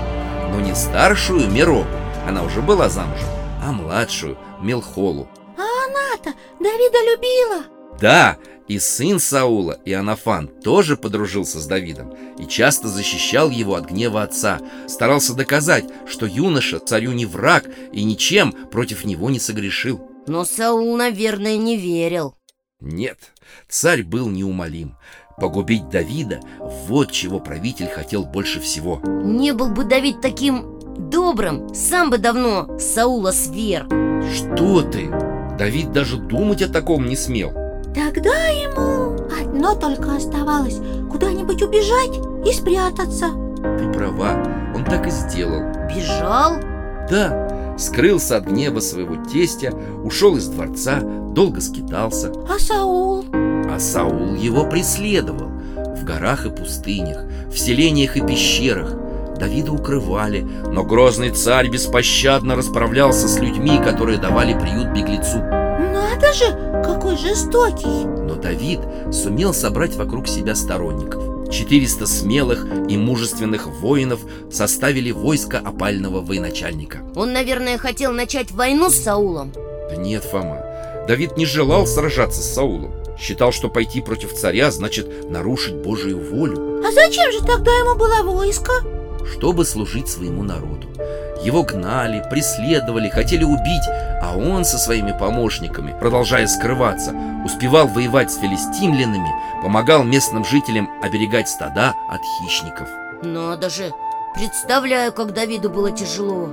Но 0.52 0.60
не 0.60 0.76
старшую 0.76 1.50
Миро, 1.50 1.86
она 2.28 2.44
уже 2.44 2.62
была 2.62 2.90
замужем, 2.90 3.28
а 3.66 3.72
младшую 3.72 4.38
Мелхолу. 4.60 5.28
А 5.58 5.62
она-то 5.62 6.38
Давида 6.60 6.98
любила. 7.12 7.64
Да, 8.00 8.38
и 8.72 8.80
сын 8.80 9.20
Саула, 9.20 9.80
Иоаннафан, 9.84 10.48
тоже 10.48 10.96
подружился 10.96 11.60
с 11.60 11.66
Давидом 11.66 12.16
и 12.40 12.48
часто 12.48 12.88
защищал 12.88 13.50
его 13.50 13.76
от 13.76 13.90
гнева 13.90 14.24
отца, 14.24 14.62
старался 14.88 15.34
доказать, 15.34 15.84
что 16.08 16.26
юноша 16.26 16.80
царю 16.80 17.12
не 17.12 17.26
враг 17.26 17.66
и 17.92 18.06
ничем 18.06 18.54
против 18.72 19.04
него 19.04 19.30
не 19.30 19.40
согрешил. 19.40 20.10
Но 20.26 20.46
Саул, 20.46 20.96
наверное, 20.96 21.58
не 21.58 21.76
верил. 21.76 22.36
Нет, 22.80 23.20
царь 23.68 24.04
был 24.04 24.30
неумолим. 24.30 24.96
Погубить 25.38 25.90
Давида– 25.90 26.40
вот 26.88 27.12
чего 27.12 27.42
правитель 27.42 27.90
хотел 27.90 28.24
больше 28.24 28.62
всего. 28.62 29.02
Не 29.04 29.52
был 29.52 29.68
бы 29.72 29.84
Давид 29.84 30.22
таким 30.22 30.80
добрым, 31.10 31.76
сам 31.76 32.10
бы 32.10 32.20
давно 32.20 32.80
Саула 32.80 33.32
свер. 33.32 33.88
Что 34.34 34.82
ты? 34.82 35.10
Давид 35.60 35.92
даже 35.92 36.16
думать 36.16 36.62
о 36.62 36.70
таком 36.70 37.06
не 37.08 37.18
смел. 37.18 37.71
Тогда 37.94 38.48
ему 38.48 39.18
одно 39.42 39.76
только 39.76 40.16
оставалось 40.16 40.80
Куда-нибудь 41.10 41.62
убежать 41.62 42.20
и 42.46 42.54
спрятаться 42.54 43.32
Ты 43.58 43.92
права, 43.92 44.42
он 44.74 44.86
так 44.86 45.08
и 45.08 45.12
сделал 45.12 45.62
Бежал? 45.94 46.54
Да, 47.10 47.76
скрылся 47.78 48.38
от 48.38 48.46
гнева 48.46 48.80
своего 48.80 49.18
тестя 49.26 49.74
Ушел 50.04 50.38
из 50.38 50.48
дворца, 50.48 51.02
долго 51.02 51.60
скитался 51.60 52.32
А 52.50 52.58
Саул? 52.60 53.26
А 53.34 53.78
Саул 53.78 54.36
его 54.36 54.66
преследовал 54.66 55.50
В 55.98 56.06
горах 56.06 56.46
и 56.46 56.50
пустынях, 56.50 57.26
в 57.52 57.58
селениях 57.58 58.16
и 58.16 58.22
пещерах 58.22 58.96
Давида 59.38 59.72
укрывали, 59.72 60.48
но 60.68 60.84
грозный 60.84 61.32
царь 61.32 61.68
беспощадно 61.68 62.56
расправлялся 62.56 63.28
с 63.28 63.40
людьми, 63.40 63.82
которые 63.84 64.20
давали 64.20 64.54
приют 64.54 64.90
беглецу. 64.90 65.61
Надо 66.12 66.34
же, 66.34 66.46
какой 66.84 67.16
жестокий! 67.16 68.06
Но 68.06 68.36
Давид 68.36 68.82
сумел 69.14 69.54
собрать 69.54 69.96
вокруг 69.96 70.28
себя 70.28 70.56
сторонников. 70.56 71.50
400 71.50 72.06
смелых 72.06 72.66
и 72.90 72.98
мужественных 72.98 73.68
воинов 73.68 74.20
составили 74.52 75.12
войско 75.12 75.60
опального 75.60 76.20
военачальника. 76.20 77.00
Он, 77.16 77.32
наверное, 77.32 77.78
хотел 77.78 78.12
начать 78.12 78.52
войну 78.52 78.90
с 78.90 78.98
Саулом. 78.98 79.54
Да 79.90 79.96
нет, 79.96 80.24
Фома, 80.26 80.62
Давид 81.08 81.38
не 81.38 81.46
желал 81.46 81.88
сражаться 81.88 82.42
с 82.42 82.56
Саулом. 82.56 82.92
Считал, 83.18 83.54
что 83.54 83.70
пойти 83.70 84.02
против 84.02 84.34
царя 84.34 84.70
значит 84.72 85.30
нарушить 85.30 85.76
Божию 85.76 86.20
волю. 86.20 86.84
А 86.86 86.92
зачем 86.92 87.32
же 87.32 87.40
тогда 87.40 87.72
ему 87.72 87.96
было 87.96 88.22
войско? 88.24 88.74
Чтобы 89.26 89.66
служить 89.66 90.08
своему 90.08 90.44
народу. 90.44 90.88
Его 91.44 91.64
гнали, 91.64 92.24
преследовали, 92.30 93.10
хотели 93.10 93.44
убить, 93.44 93.88
а 94.22 94.36
он 94.38 94.64
со 94.64 94.78
своими 94.78 95.12
помощниками, 95.12 95.96
продолжая 96.00 96.46
скрываться, 96.46 97.14
успевал 97.44 97.88
воевать 97.88 98.32
с 98.32 98.38
филистимлянами, 98.38 99.30
помогал 99.64 100.04
местным 100.04 100.46
жителям 100.46 100.90
оберегать 101.02 101.50
стада 101.50 101.96
от 102.08 102.22
хищников. 102.22 102.88
Надо 103.24 103.70
же, 103.70 103.92
представляю, 104.36 105.12
как 105.12 105.34
Давиду 105.34 105.70
было 105.72 105.92
тяжело. 105.92 106.50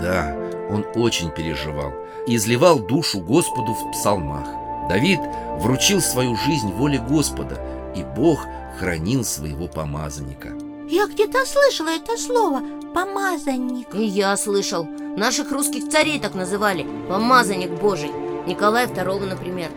Да, 0.00 0.36
он 0.70 0.86
очень 0.94 1.30
переживал 1.30 1.92
и 2.26 2.36
изливал 2.36 2.78
душу 2.78 3.20
Господу 3.20 3.74
в 3.74 3.90
псалмах. 3.90 4.46
Давид 4.88 5.20
вручил 5.58 6.00
свою 6.00 6.36
жизнь 6.36 6.72
воле 6.72 6.98
Господа, 6.98 7.58
и 7.96 8.04
Бог 8.04 8.46
хранил 8.78 9.24
своего 9.24 9.66
помазанника. 9.66 10.50
Я 10.90 11.06
где-то 11.06 11.46
слышала 11.46 11.90
это 11.90 12.16
слово 12.16 12.62
«помазанник». 12.92 13.94
И 13.94 14.02
я 14.02 14.36
слышал. 14.36 14.88
Наших 15.16 15.52
русских 15.52 15.88
царей 15.88 16.18
так 16.18 16.34
называли. 16.34 16.84
Помазанник 17.08 17.70
Божий. 17.70 18.10
Николая 18.44 18.88
II, 18.88 19.26
например. 19.26 19.70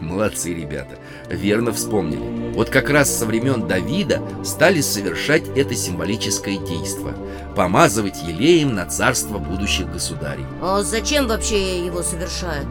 Молодцы, 0.00 0.54
ребята, 0.54 0.98
верно 1.28 1.74
вспомнили. 1.74 2.54
Вот 2.54 2.70
как 2.70 2.88
раз 2.88 3.14
со 3.14 3.26
времен 3.26 3.68
Давида 3.68 4.22
стали 4.44 4.80
совершать 4.80 5.46
это 5.56 5.74
символическое 5.74 6.56
действо 6.56 7.14
Помазывать 7.54 8.22
елеем 8.22 8.74
на 8.74 8.86
царство 8.86 9.38
будущих 9.38 9.90
государей 9.92 10.44
А 10.62 10.82
зачем 10.82 11.28
вообще 11.28 11.84
его 11.84 12.02
совершают? 12.02 12.66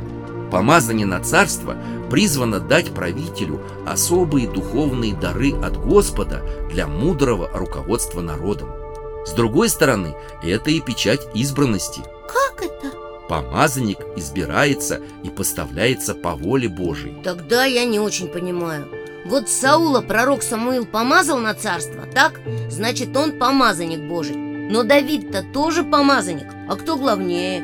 Помазание 0.51 1.05
на 1.05 1.19
царство 1.21 1.75
призвано 2.09 2.59
дать 2.59 2.93
правителю 2.93 3.61
особые 3.85 4.47
духовные 4.47 5.15
дары 5.15 5.53
от 5.53 5.77
Господа 5.77 6.41
для 6.69 6.87
мудрого 6.87 7.49
руководства 7.53 8.21
народом. 8.21 8.69
С 9.25 9.31
другой 9.31 9.69
стороны, 9.69 10.15
это 10.43 10.69
и 10.69 10.79
печать 10.79 11.27
избранности. 11.33 12.01
Как 12.27 12.63
это? 12.63 12.95
Помазанник 13.27 13.97
избирается 14.15 15.01
и 15.23 15.29
поставляется 15.29 16.13
по 16.13 16.35
воле 16.35 16.69
Божией. 16.69 17.21
Тогда 17.23 17.65
я 17.65 17.85
не 17.85 17.99
очень 17.99 18.27
понимаю. 18.27 18.87
Вот 19.25 19.49
Саула 19.49 20.01
пророк 20.01 20.43
Самуил 20.43 20.85
помазал 20.85 21.39
на 21.39 21.55
царство, 21.55 22.03
так? 22.13 22.39
Значит, 22.69 23.17
он 23.17 23.39
помазанник 23.39 24.01
Божий. 24.01 24.35
Но 24.35 24.83
Давид-то 24.83 25.41
тоже 25.41 25.83
помазанник. 25.83 26.47
А 26.69 26.75
кто 26.75 26.95
главнее? 26.95 27.63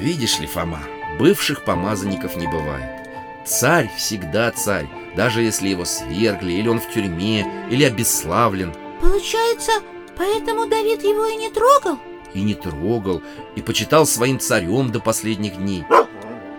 Видишь 0.00 0.38
ли, 0.38 0.46
Фома, 0.46 0.80
бывших 1.18 1.64
помазанников 1.64 2.36
не 2.36 2.46
бывает. 2.46 3.08
Царь 3.44 3.90
всегда 3.96 4.50
царь, 4.50 4.88
даже 5.16 5.42
если 5.42 5.68
его 5.68 5.84
свергли, 5.84 6.52
или 6.52 6.68
он 6.68 6.80
в 6.80 6.92
тюрьме, 6.92 7.46
или 7.70 7.84
обесславлен. 7.84 8.74
Получается, 9.00 9.72
поэтому 10.16 10.66
Давид 10.66 11.02
его 11.04 11.26
и 11.26 11.36
не 11.36 11.50
трогал? 11.50 11.98
и 12.36 12.42
не 12.42 12.54
трогал, 12.54 13.22
и 13.54 13.62
почитал 13.62 14.06
своим 14.06 14.38
царем 14.38 14.92
до 14.92 15.00
последних 15.00 15.56
дней. 15.56 15.84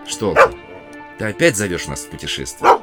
Что, 0.06 0.34
ты 1.18 1.26
опять 1.26 1.56
зовешь 1.56 1.86
нас 1.86 2.00
в 2.00 2.10
путешествие? 2.10 2.78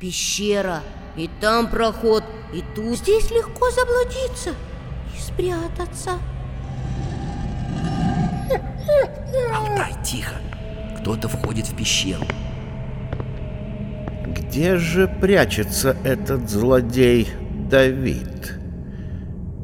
Пещера. 0.00 0.82
И 1.16 1.30
там 1.40 1.68
проход, 1.68 2.24
и 2.52 2.62
тут. 2.74 2.98
Здесь 2.98 3.30
легко 3.30 3.70
заблудиться 3.70 4.54
спрятаться. 5.24 6.12
Алтай, 9.54 9.92
тихо. 10.04 10.34
Кто-то 11.00 11.28
входит 11.28 11.66
в 11.66 11.76
пещеру. 11.76 12.24
Где 14.26 14.76
же 14.76 15.08
прячется 15.08 15.96
этот 16.04 16.48
злодей 16.48 17.28
Давид? 17.70 18.54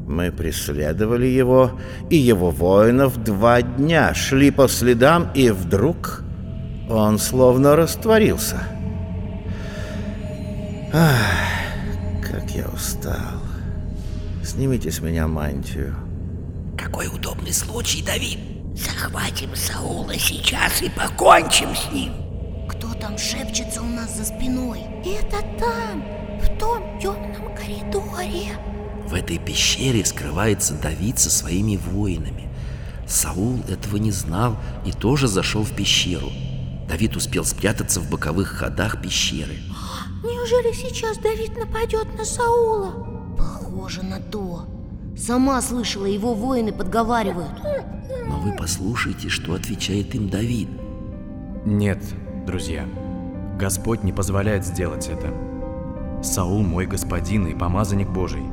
Мы 0.07 0.31
преследовали 0.31 1.27
его 1.27 1.79
и 2.09 2.17
его 2.17 2.51
воинов 2.51 3.23
два 3.23 3.61
дня, 3.61 4.13
шли 4.13 4.51
по 4.51 4.67
следам, 4.67 5.29
и 5.33 5.49
вдруг 5.51 6.23
он 6.89 7.17
словно 7.17 7.77
растворился. 7.77 8.61
Ах, 10.93 12.29
как 12.29 12.51
я 12.51 12.67
устал. 12.67 13.40
Снимите 14.51 14.91
с 14.91 14.99
меня 14.99 15.29
мантию. 15.29 15.95
Какой 16.77 17.07
удобный 17.07 17.53
случай, 17.53 18.03
Давид. 18.03 18.37
Захватим 18.75 19.55
Саула 19.55 20.13
сейчас 20.15 20.81
и 20.81 20.89
покончим 20.89 21.73
с 21.73 21.89
ним. 21.93 22.11
Кто 22.67 22.93
там 22.95 23.17
шепчется 23.17 23.81
у 23.81 23.85
нас 23.85 24.17
за 24.17 24.25
спиной? 24.25 24.81
Это 25.05 25.37
там, 25.57 26.03
в 26.41 26.59
том 26.59 26.99
темном 26.99 27.55
коридоре. 27.55 28.57
В 29.07 29.13
этой 29.13 29.37
пещере 29.37 30.03
скрывается 30.03 30.73
Давид 30.73 31.17
со 31.17 31.29
своими 31.29 31.77
воинами. 31.77 32.49
Саул 33.07 33.61
этого 33.69 33.95
не 33.95 34.11
знал 34.11 34.57
и 34.85 34.91
тоже 34.91 35.29
зашел 35.29 35.63
в 35.63 35.73
пещеру. 35.73 36.29
Давид 36.89 37.15
успел 37.15 37.45
спрятаться 37.45 38.01
в 38.01 38.09
боковых 38.09 38.49
ходах 38.49 39.01
пещеры. 39.01 39.59
Неужели 40.25 40.73
сейчас 40.73 41.17
Давид 41.19 41.57
нападет 41.57 42.13
на 42.17 42.25
Саула? 42.25 43.10
Похоже 43.71 44.03
на 44.03 44.19
то. 44.19 44.65
Сама 45.17 45.61
слышала, 45.61 46.05
его 46.05 46.33
воины 46.33 46.73
подговаривают. 46.73 47.51
Но 48.27 48.39
вы 48.39 48.53
послушайте, 48.57 49.29
что 49.29 49.53
отвечает 49.53 50.13
им 50.13 50.29
Давид. 50.29 50.67
Нет, 51.65 51.99
друзья, 52.45 52.85
Господь 53.57 54.03
не 54.03 54.11
позволяет 54.11 54.65
сделать 54.65 55.07
это. 55.07 55.33
Саул 56.21 56.63
мой 56.63 56.85
господин 56.85 57.47
и 57.47 57.55
помазанник 57.55 58.09
Божий. 58.09 58.43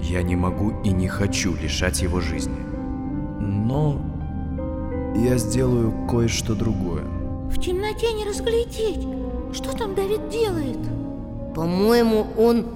Я 0.00 0.22
не 0.22 0.36
могу 0.36 0.70
и 0.82 0.88
не 0.88 1.08
хочу 1.08 1.54
лишать 1.54 2.00
его 2.00 2.20
жизни. 2.20 2.56
Но 3.40 4.00
я 5.16 5.36
сделаю 5.36 5.92
кое-что 6.08 6.54
другое. 6.54 7.04
В 7.50 7.60
темноте 7.60 8.10
не 8.14 8.24
разглядеть. 8.24 9.06
Что 9.52 9.76
там 9.76 9.94
Давид 9.94 10.30
делает? 10.30 10.78
По-моему, 11.54 12.26
он 12.38 12.66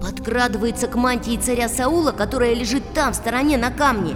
подкрадывается 0.00 0.86
к 0.86 0.94
мантии 0.96 1.36
царя 1.36 1.68
Саула, 1.68 2.12
которая 2.12 2.54
лежит 2.54 2.82
там, 2.94 3.12
в 3.12 3.16
стороне, 3.16 3.56
на 3.56 3.70
камне. 3.70 4.14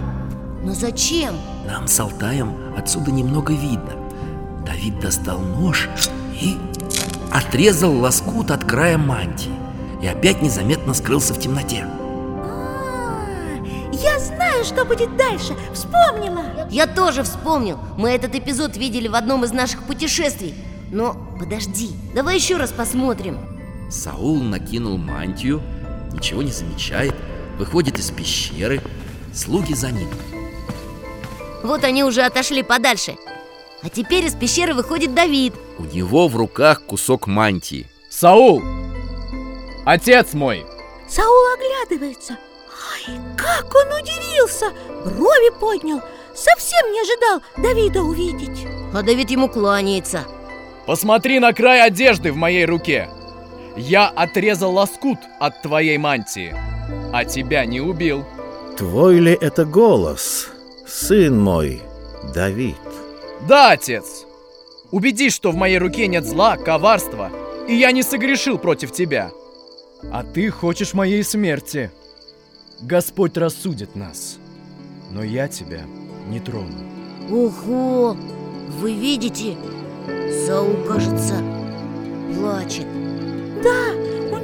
Но 0.63 0.73
зачем? 0.73 1.35
Нам 1.65 1.87
с 1.87 1.99
Алтаем 1.99 2.75
отсюда 2.77 3.11
немного 3.11 3.53
видно. 3.53 3.93
Давид 4.65 4.99
достал 4.99 5.39
нож 5.39 5.89
и 6.39 6.57
отрезал 7.31 7.97
лоскут 7.97 8.51
от 8.51 8.63
края 8.63 8.97
мантии 8.97 9.51
и 10.01 10.07
опять 10.07 10.41
незаметно 10.41 10.93
скрылся 10.93 11.33
в 11.33 11.39
темноте. 11.39 11.85
А, 11.85 13.25
я 13.91 14.19
знаю, 14.19 14.63
что 14.63 14.85
будет 14.85 15.15
дальше. 15.17 15.55
Вспомнила. 15.73 16.43
Я 16.69 16.87
тоже 16.87 17.23
вспомнил. 17.23 17.77
Мы 17.97 18.11
этот 18.11 18.35
эпизод 18.35 18.77
видели 18.77 19.07
в 19.07 19.15
одном 19.15 19.43
из 19.45 19.51
наших 19.51 19.83
путешествий. 19.83 20.55
Но 20.91 21.15
подожди, 21.39 21.91
давай 22.13 22.35
еще 22.35 22.57
раз 22.57 22.71
посмотрим. 22.71 23.50
Саул 23.91 24.39
накинул 24.39 24.97
мантию, 24.97 25.61
ничего 26.13 26.41
не 26.41 26.51
замечает, 26.51 27.13
выходит 27.57 27.99
из 27.99 28.09
пещеры, 28.09 28.81
слуги 29.33 29.73
за 29.73 29.91
ним. 29.91 30.09
Вот 31.61 31.83
они 31.83 32.03
уже 32.03 32.21
отошли 32.21 32.63
подальше. 32.63 33.15
А 33.83 33.89
теперь 33.89 34.25
из 34.25 34.35
пещеры 34.35 34.73
выходит 34.73 35.13
Давид. 35.13 35.53
У 35.77 35.83
него 35.83 36.27
в 36.27 36.35
руках 36.35 36.83
кусок 36.85 37.27
мантии. 37.27 37.87
Саул! 38.09 38.61
Отец 39.85 40.33
мой! 40.33 40.65
Саул 41.09 41.53
оглядывается. 41.53 42.37
Ай, 42.93 43.19
как 43.37 43.65
он 43.75 44.01
удивился! 44.01 44.67
Брови 45.03 45.59
поднял. 45.59 46.01
Совсем 46.33 46.91
не 46.93 47.01
ожидал 47.01 47.41
Давида 47.57 48.01
увидеть. 48.01 48.65
А 48.93 49.01
Давид 49.01 49.29
ему 49.29 49.49
кланяется. 49.49 50.25
Посмотри 50.85 51.39
на 51.39 51.53
край 51.53 51.85
одежды 51.85 52.31
в 52.31 52.37
моей 52.37 52.65
руке. 52.65 53.09
Я 53.75 54.07
отрезал 54.07 54.73
лоскут 54.73 55.19
от 55.39 55.61
твоей 55.61 55.97
мантии, 55.97 56.53
а 57.13 57.25
тебя 57.25 57.65
не 57.65 57.79
убил. 57.81 58.25
Твой 58.77 59.19
ли 59.19 59.37
это 59.39 59.65
голос, 59.65 60.49
сын 60.87 61.39
мой, 61.39 61.81
Давид? 62.33 62.75
Да, 63.47 63.71
отец. 63.71 64.25
Убедись, 64.91 65.33
что 65.33 65.51
в 65.51 65.55
моей 65.55 65.77
руке 65.77 66.07
нет 66.07 66.25
зла, 66.25 66.57
коварства, 66.57 67.31
и 67.67 67.75
я 67.75 67.91
не 67.91 68.03
согрешил 68.03 68.57
против 68.57 68.91
тебя. 68.91 69.31
А 70.11 70.23
ты 70.23 70.49
хочешь 70.49 70.93
моей 70.93 71.23
смерти. 71.23 71.91
Господь 72.81 73.37
рассудит 73.37 73.95
нас, 73.95 74.37
но 75.11 75.23
я 75.23 75.47
тебя 75.47 75.81
не 76.27 76.39
трону. 76.39 76.83
Ого! 77.29 78.17
Вы 78.79 78.93
видите? 78.93 79.55
Саул, 80.45 80.75
кажется, 80.87 81.35
плачет. 82.35 82.87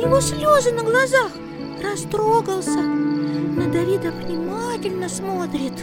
Него 0.07 0.21
слезы 0.21 0.71
на 0.71 0.83
глазах. 0.83 1.31
Растрогался. 1.83 2.79
На 2.79 3.67
Давида 3.67 4.09
внимательно 4.11 5.09
смотрит. 5.09 5.73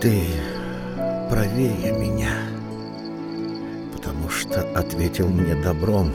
Ты 0.00 0.22
правее 1.28 1.92
меня, 1.92 2.32
потому 3.92 4.30
что 4.30 4.62
ответил 4.74 5.28
мне 5.28 5.54
добром, 5.54 6.14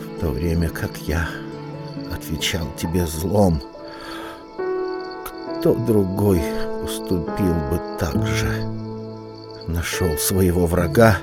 в 0.00 0.20
то 0.20 0.30
время 0.30 0.68
как 0.68 0.96
я 0.96 1.28
отвечал 2.12 2.66
тебе 2.76 3.06
злом. 3.06 3.62
Кто 5.60 5.74
другой 5.74 6.42
поступил 6.82 7.54
бы 7.70 7.80
так 8.00 8.26
же? 8.26 8.66
Нашел 9.68 10.18
своего 10.18 10.66
врага 10.66 11.18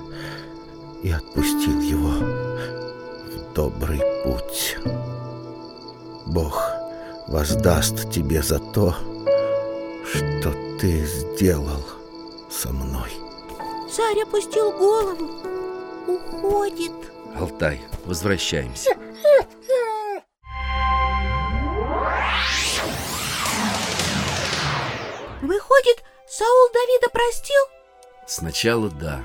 и 1.03 1.12
отпустил 1.12 1.82
его 1.82 2.14
добрый 3.53 4.01
путь. 4.23 4.77
Бог 6.25 6.71
воздаст 7.27 8.09
тебе 8.11 8.41
за 8.41 8.59
то, 8.59 8.95
что 10.05 10.53
ты 10.79 11.05
сделал 11.05 11.83
со 12.49 12.71
мной. 12.71 13.09
Царь 13.91 14.21
опустил 14.23 14.71
голову, 14.71 15.29
уходит. 16.07 16.91
Алтай, 17.35 17.81
возвращаемся. 18.05 18.91
Выходит, 25.41 26.03
Саул 26.27 26.69
Давида 26.73 27.09
простил? 27.11 27.61
Сначала 28.27 28.89
да. 28.89 29.21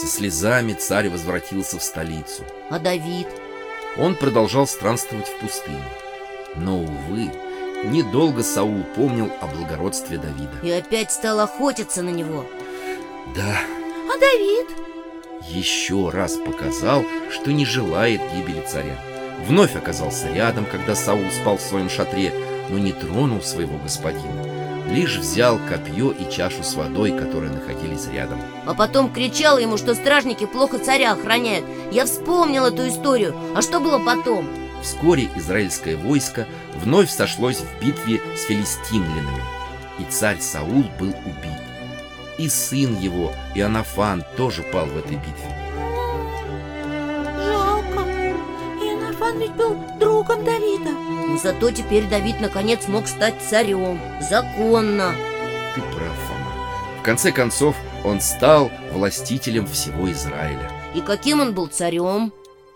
Со 0.00 0.06
слезами 0.06 0.74
царь 0.74 1.08
возвратился 1.08 1.78
в 1.78 1.82
столицу. 1.82 2.44
А 2.70 2.78
Давид? 2.78 3.26
Он 3.98 4.14
продолжал 4.14 4.66
странствовать 4.66 5.26
в 5.26 5.38
пустыне. 5.40 5.82
Но, 6.54 6.78
увы, 6.80 7.30
недолго 7.84 8.42
Саул 8.42 8.82
помнил 8.94 9.30
о 9.40 9.46
благородстве 9.46 10.18
Давида. 10.18 10.58
И 10.62 10.70
опять 10.70 11.12
стал 11.12 11.40
охотиться 11.40 12.02
на 12.02 12.10
него. 12.10 12.44
Да. 13.34 13.60
А 14.08 14.18
Давид? 14.18 14.66
Еще 15.48 16.10
раз 16.10 16.36
показал, 16.36 17.04
что 17.30 17.52
не 17.52 17.64
желает 17.64 18.20
гибели 18.34 18.64
царя. 18.66 18.98
Вновь 19.46 19.76
оказался 19.76 20.32
рядом, 20.32 20.64
когда 20.64 20.94
Саул 20.94 21.30
спал 21.30 21.58
в 21.58 21.62
своем 21.62 21.90
шатре, 21.90 22.32
но 22.68 22.78
не 22.78 22.92
тронул 22.92 23.42
своего 23.42 23.78
господина. 23.78 24.47
Лишь 24.90 25.18
взял 25.18 25.58
копье 25.68 26.12
и 26.12 26.30
чашу 26.30 26.62
с 26.62 26.74
водой, 26.74 27.12
которые 27.12 27.52
находились 27.52 28.08
рядом. 28.08 28.40
А 28.64 28.72
потом 28.72 29.12
кричал 29.12 29.58
ему, 29.58 29.76
что 29.76 29.94
стражники 29.94 30.46
плохо 30.46 30.78
царя 30.78 31.12
охраняют. 31.12 31.66
Я 31.92 32.06
вспомнил 32.06 32.64
эту 32.64 32.88
историю. 32.88 33.34
А 33.54 33.60
что 33.60 33.80
было 33.80 33.98
потом? 33.98 34.48
Вскоре 34.82 35.28
израильское 35.36 35.96
войско 35.96 36.46
вновь 36.76 37.10
сошлось 37.10 37.58
в 37.58 37.84
битве 37.84 38.20
с 38.36 38.44
филистимлянами, 38.44 39.42
и 39.98 40.04
царь 40.04 40.38
Саул 40.40 40.84
был 40.98 41.08
убит. 41.08 41.58
И 42.38 42.48
сын 42.48 42.96
его, 42.98 43.32
Иоаннафан, 43.54 44.24
тоже 44.36 44.62
пал 44.62 44.86
в 44.86 44.96
этой 44.96 45.16
битве. 45.16 45.56
Жалко. 47.44 48.06
он 49.20 49.38
ведь 49.40 49.52
был 49.52 49.76
другом 49.98 50.44
Давида 50.44 51.07
Но 51.28 51.36
зато 51.36 51.70
теперь 51.70 52.04
Давид 52.08 52.40
наконец 52.40 52.88
мог 52.88 53.06
стать 53.06 53.34
царем. 53.48 54.00
Законно. 54.18 55.12
Ты 55.74 55.82
прав, 55.82 56.16
Фома. 56.26 57.00
В 57.00 57.02
конце 57.02 57.32
концов, 57.32 57.76
он 58.02 58.22
стал 58.22 58.70
властителем 58.92 59.66
всего 59.66 60.10
Израиля. 60.10 60.70
И 60.94 61.02
каким 61.02 61.40
он 61.40 61.52
был 61.52 61.66
царем? 61.66 62.32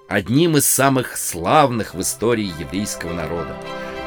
Одним 0.07 0.59
из 0.59 0.69
самых 0.69 1.17
славных 1.17 1.95
в 1.95 2.01
истории 2.03 2.53
еврейского 2.59 3.15
народа. 3.15 3.57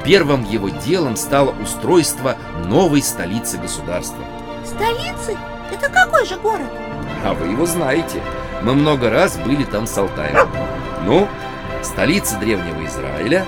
Первым 0.04 0.48
его 0.48 0.70
делом 0.70 1.16
стало 1.16 1.56
устройство 1.60 2.38
новой 2.66 3.02
столицы 3.02 3.58
государства. 3.58 4.24
Столицы? 4.64 5.36
Это 5.74 5.89
какой 5.89 6.24
же 6.28 6.38
город? 6.38 6.70
А 7.24 7.34
вы 7.34 7.48
его 7.48 7.66
знаете. 7.66 8.22
Мы 8.62 8.76
много 8.76 9.10
раз 9.10 9.38
были 9.38 9.64
там 9.64 9.88
с 9.88 9.98
Алтаем. 9.98 10.48
Ну, 11.06 11.28
столица 11.82 12.38
древнего 12.38 12.86
Израиля 12.86 13.48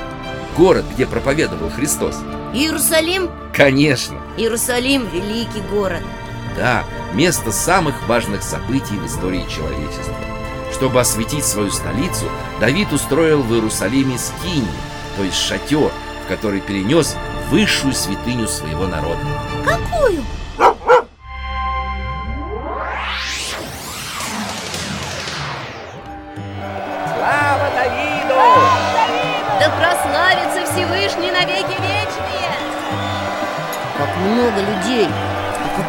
Город, 0.58 0.86
где 0.92 1.06
проповедовал 1.06 1.70
Христос? 1.70 2.16
Иерусалим? 2.52 3.30
Конечно. 3.54 4.18
Иерусалим– 4.38 5.08
великий 5.14 5.62
город. 5.62 6.02
Да, 6.56 6.84
место 7.14 7.52
самых 7.52 8.08
важных 8.08 8.42
событий 8.42 8.96
в 8.96 9.06
истории 9.06 9.46
человечества. 9.48 10.16
Чтобы 10.74 11.00
осветить 11.00 11.46
свою 11.46 11.70
столицу, 11.70 12.26
Давид 12.60 12.92
устроил 12.92 13.44
в 13.44 13.54
Иерусалиме 13.54 14.18
скинию, 14.18 14.68
то 15.16 15.24
есть 15.24 15.38
шатер, 15.38 15.92
в 16.26 16.28
который 16.28 16.62
перенес 16.62 17.16
высшую 17.52 17.94
святыню 17.94 18.48
своего 18.48 18.88
народа. 18.88 19.22
Какую? 19.64 20.24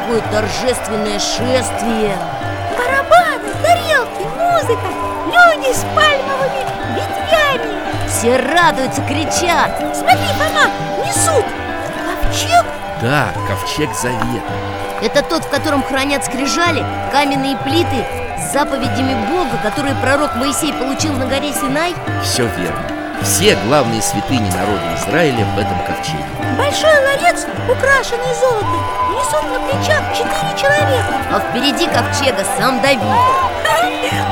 И 0.08 0.10
какое 0.10 0.20
торжественное 0.32 1.18
шествие! 1.18 2.16
Барабаны, 2.78 3.52
тарелки, 3.62 4.22
музыка 4.22 4.86
Люди 5.26 5.74
с 5.74 5.84
пальмовыми 5.94 6.64
ветвями. 6.94 8.08
Все 8.08 8.36
радуются, 8.36 9.02
кричат. 9.02 9.70
Смотри, 9.94 10.26
Фома, 10.38 10.70
несут 11.04 11.44
Ковчег. 12.22 12.64
Да, 13.02 13.28
ковчег 13.46 13.94
завета 13.94 14.42
Это 15.02 15.22
тот, 15.22 15.44
в 15.44 15.50
котором 15.50 15.82
хранят 15.82 16.24
скрижали, 16.24 16.82
каменные 17.12 17.58
плиты 17.58 18.06
с 18.38 18.52
заповедями 18.52 19.14
Бога, 19.30 19.58
которые 19.62 19.94
пророк 19.96 20.36
Моисей 20.36 20.72
получил 20.72 21.12
на 21.12 21.26
горе 21.26 21.52
Синай? 21.52 21.94
Все 22.22 22.46
верно 22.56 22.97
Все 23.22 23.56
главные 23.66 24.00
святыни 24.00 24.50
народа 24.50 24.94
Израиля 24.96 25.44
в 25.44 25.58
этом 25.58 25.78
ковчеге. 25.86 26.24
Большой 26.56 26.94
ларец, 27.04 27.46
украшенный 27.68 28.34
золотом 28.34 28.98
Несут 29.10 29.42
на 29.50 29.60
плечах 29.60 30.02
четыре 30.16 30.56
человека. 30.56 31.14
А 31.32 31.40
впереди 31.40 31.86
ковчега 31.86 32.44
сам 32.56 32.80
Давид. 32.80 33.00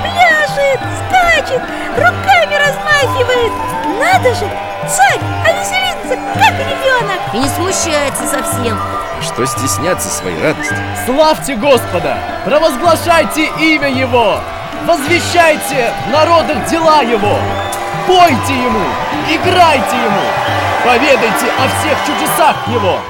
Пляшет, 0.02 0.80
скачет, 1.08 1.62
руками 1.96 2.54
размахивает. 2.54 3.52
Надо 3.98 4.34
же, 4.34 4.48
царь, 4.88 5.20
а 5.44 5.52
веселится, 5.52 6.16
как 6.34 6.54
ребенок. 6.60 7.20
И 7.34 7.38
не 7.38 7.48
смущается 7.48 8.26
совсем. 8.26 8.78
Что 9.22 9.44
стесняться 9.46 10.08
своей 10.08 10.40
радости? 10.40 10.76
Славьте 11.04 11.56
Господа! 11.56 12.18
Провозглашайте 12.44 13.46
имя 13.58 13.88
Его! 13.88 14.38
Возвещайте 14.86 15.90
в 16.06 16.10
народах 16.10 16.66
дела 16.66 17.02
Его! 17.02 17.38
Пойте 18.06 18.54
Ему! 18.54 18.86
Играйте 19.28 19.96
Ему! 19.96 20.26
Поведайте 20.84 21.46
о 21.58 21.66
всех 21.68 21.98
чудесах 22.06 22.68
Его! 22.68 23.00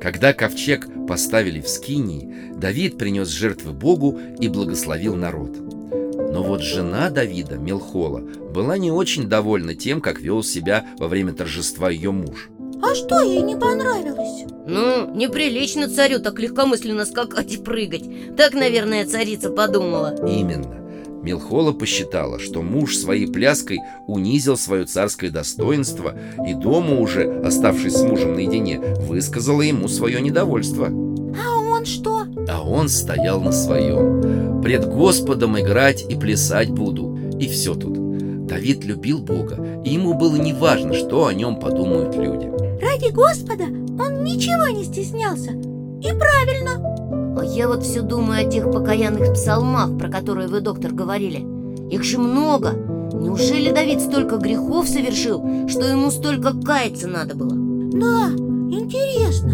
Когда 0.00 0.32
ковчег 0.32 0.88
поставили 1.06 1.60
в 1.60 1.68
Скинии, 1.68 2.52
Давид 2.56 2.98
принес 2.98 3.28
жертвы 3.28 3.72
Богу 3.72 4.18
и 4.40 4.48
благословил 4.48 5.14
народ. 5.14 5.56
Но 5.56 6.42
вот 6.42 6.62
жена 6.62 7.08
Давида, 7.10 7.58
Мелхола, 7.58 8.20
была 8.20 8.76
не 8.76 8.90
очень 8.90 9.28
довольна 9.28 9.76
тем, 9.76 10.00
как 10.00 10.20
вел 10.20 10.42
себя 10.42 10.84
во 10.98 11.06
время 11.06 11.32
торжества 11.32 11.90
ее 11.90 12.10
муж. 12.10 12.50
А 12.82 12.94
что 12.94 13.20
ей 13.20 13.42
не 13.42 13.56
понравилось? 13.56 14.44
Ну, 14.66 15.14
неприлично 15.14 15.88
царю 15.88 16.20
так 16.20 16.38
легкомысленно 16.38 17.06
скакать 17.06 17.52
и 17.52 17.56
прыгать 17.56 18.36
Так, 18.36 18.54
наверное, 18.54 19.06
царица 19.06 19.50
подумала 19.50 20.14
Именно. 20.26 20.76
Мелхола 21.22 21.72
посчитала, 21.72 22.38
что 22.38 22.62
муж 22.62 22.96
своей 22.96 23.26
пляской 23.26 23.80
унизил 24.06 24.56
свое 24.56 24.84
царское 24.84 25.28
достоинство 25.28 26.14
и 26.46 26.54
дома 26.54 27.00
уже, 27.00 27.40
оставшись 27.44 27.94
с 27.94 28.02
мужем 28.02 28.34
наедине, 28.34 28.78
высказала 28.78 29.62
ему 29.62 29.88
свое 29.88 30.20
недовольство. 30.20 30.86
А 30.86 31.58
он 31.58 31.84
что? 31.84 32.26
А 32.48 32.62
он 32.62 32.88
стоял 32.88 33.40
на 33.40 33.50
своем. 33.50 34.62
Пред 34.62 34.86
Господом 34.86 35.58
играть 35.58 36.04
и 36.08 36.14
плясать 36.14 36.70
буду. 36.70 37.18
И 37.40 37.48
все 37.48 37.74
тут. 37.74 38.05
Давид 38.46 38.84
любил 38.84 39.18
Бога, 39.18 39.80
и 39.84 39.90
ему 39.90 40.14
было 40.14 40.36
неважно, 40.36 40.94
что 40.94 41.26
о 41.26 41.34
нем 41.34 41.56
подумают 41.58 42.14
люди. 42.16 42.50
Ради 42.80 43.10
Господа 43.10 43.64
он 43.64 44.24
ничего 44.24 44.68
не 44.68 44.84
стеснялся 44.84 45.52
И 45.52 46.12
правильно 46.12 47.38
А 47.38 47.44
я 47.44 47.68
вот 47.68 47.82
все 47.82 48.02
думаю 48.02 48.46
о 48.46 48.50
тех 48.50 48.70
покаянных 48.70 49.32
псалмах, 49.32 49.96
про 49.98 50.08
которые 50.10 50.48
вы, 50.48 50.60
доктор, 50.60 50.92
говорили 50.92 51.44
Их 51.90 52.02
же 52.04 52.18
много 52.18 52.72
Неужели 53.12 53.72
Давид 53.72 54.00
столько 54.00 54.36
грехов 54.36 54.88
совершил, 54.88 55.68
что 55.68 55.86
ему 55.86 56.10
столько 56.10 56.52
каяться 56.52 57.08
надо 57.08 57.34
было? 57.34 57.52
Да, 57.52 58.28
интересно 58.70 59.52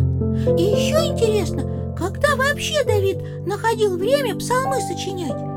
И 0.58 0.62
еще 0.62 1.06
интересно, 1.06 1.94
когда 1.96 2.34
вообще 2.34 2.82
Давид 2.84 3.18
находил 3.46 3.96
время 3.96 4.34
псалмы 4.36 4.80
сочинять? 4.80 5.51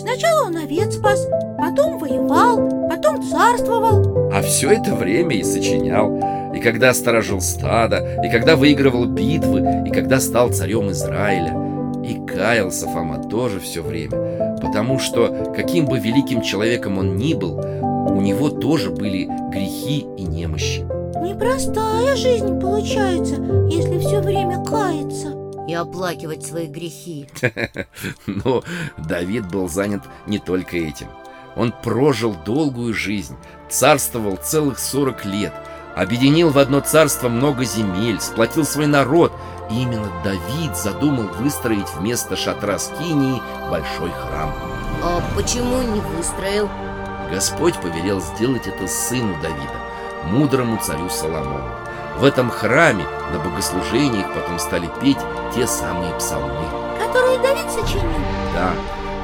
Сначала 0.00 0.46
он 0.46 0.56
овец 0.56 0.94
спас, 0.94 1.28
потом 1.58 1.98
воевал, 1.98 2.88
потом 2.88 3.22
царствовал 3.22 4.32
А 4.32 4.40
все 4.40 4.70
это 4.70 4.94
время 4.94 5.36
и 5.36 5.42
сочинял. 5.42 6.18
И 6.54 6.60
когда 6.60 6.94
сторожил 6.94 7.42
стадо, 7.42 8.18
и 8.24 8.30
когда 8.30 8.56
выигрывал 8.56 9.04
битвы, 9.04 9.84
и 9.86 9.90
когда 9.90 10.18
стал 10.20 10.50
царем 10.52 10.90
Израиля. 10.90 11.54
И 12.02 12.14
каялся 12.26 12.88
Фома 12.88 13.22
тоже 13.28 13.60
все 13.60 13.82
время, 13.82 14.56
потому 14.62 14.98
что, 14.98 15.52
каким 15.54 15.84
бы 15.84 15.98
великим 15.98 16.40
человеком 16.40 16.96
он 16.96 17.16
ни 17.18 17.34
был, 17.34 17.58
у 17.58 18.20
него 18.22 18.48
тоже 18.48 18.90
были 18.90 19.28
грехи 19.52 20.06
и 20.16 20.22
немощи. 20.22 20.80
Непростая 21.22 22.16
жизнь 22.16 22.58
получается, 22.58 23.34
если 23.68 23.98
все 23.98 24.20
время 24.20 24.64
каяться 24.64 25.39
И 25.68 25.74
оплакивать 25.74 26.44
свои 26.44 26.66
грехи 26.66 27.28
Но 28.26 28.62
Давид 28.96 29.48
был 29.48 29.68
занят 29.68 30.02
не 30.26 30.38
только 30.38 30.76
этим. 30.76 31.08
Он 31.56 31.72
прожил 31.72 32.34
долгую 32.44 32.94
жизнь, 32.94 33.36
царствовал 33.68 34.36
целых 34.36 34.78
40 34.78 35.24
лет, 35.26 35.52
объединил 35.96 36.50
в 36.50 36.58
одно 36.58 36.80
царство 36.80 37.28
много 37.28 37.64
земель, 37.64 38.20
сплотил 38.20 38.64
свой 38.64 38.86
народ. 38.86 39.32
И 39.70 39.82
именно 39.82 40.10
Давид 40.24 40.76
задумал 40.76 41.28
выстроить 41.38 41.88
вместо 41.94 42.36
шатра 42.36 42.78
Скинии 42.78 43.40
большой 43.70 44.10
храм. 44.10 44.52
А 45.02 45.22
почему 45.36 45.80
не 45.82 46.00
выстроил? 46.00 46.68
Господь 47.30 47.80
повелел 47.80 48.20
сделать 48.20 48.66
это 48.66 48.88
сыну 48.88 49.34
Давида, 49.40 50.26
мудрому 50.26 50.78
царю 50.82 51.08
Соломону. 51.08 51.70
В 52.20 52.24
этом 52.26 52.50
храме 52.50 53.06
на 53.32 53.38
богослужениях 53.38 54.26
потом 54.34 54.58
стали 54.58 54.90
петь 55.00 55.16
те 55.54 55.66
самые 55.66 56.12
псалмы. 56.16 56.66
Которые 56.98 57.38
Давид 57.38 57.70
сочинил 57.70 58.12
Да, 58.52 58.72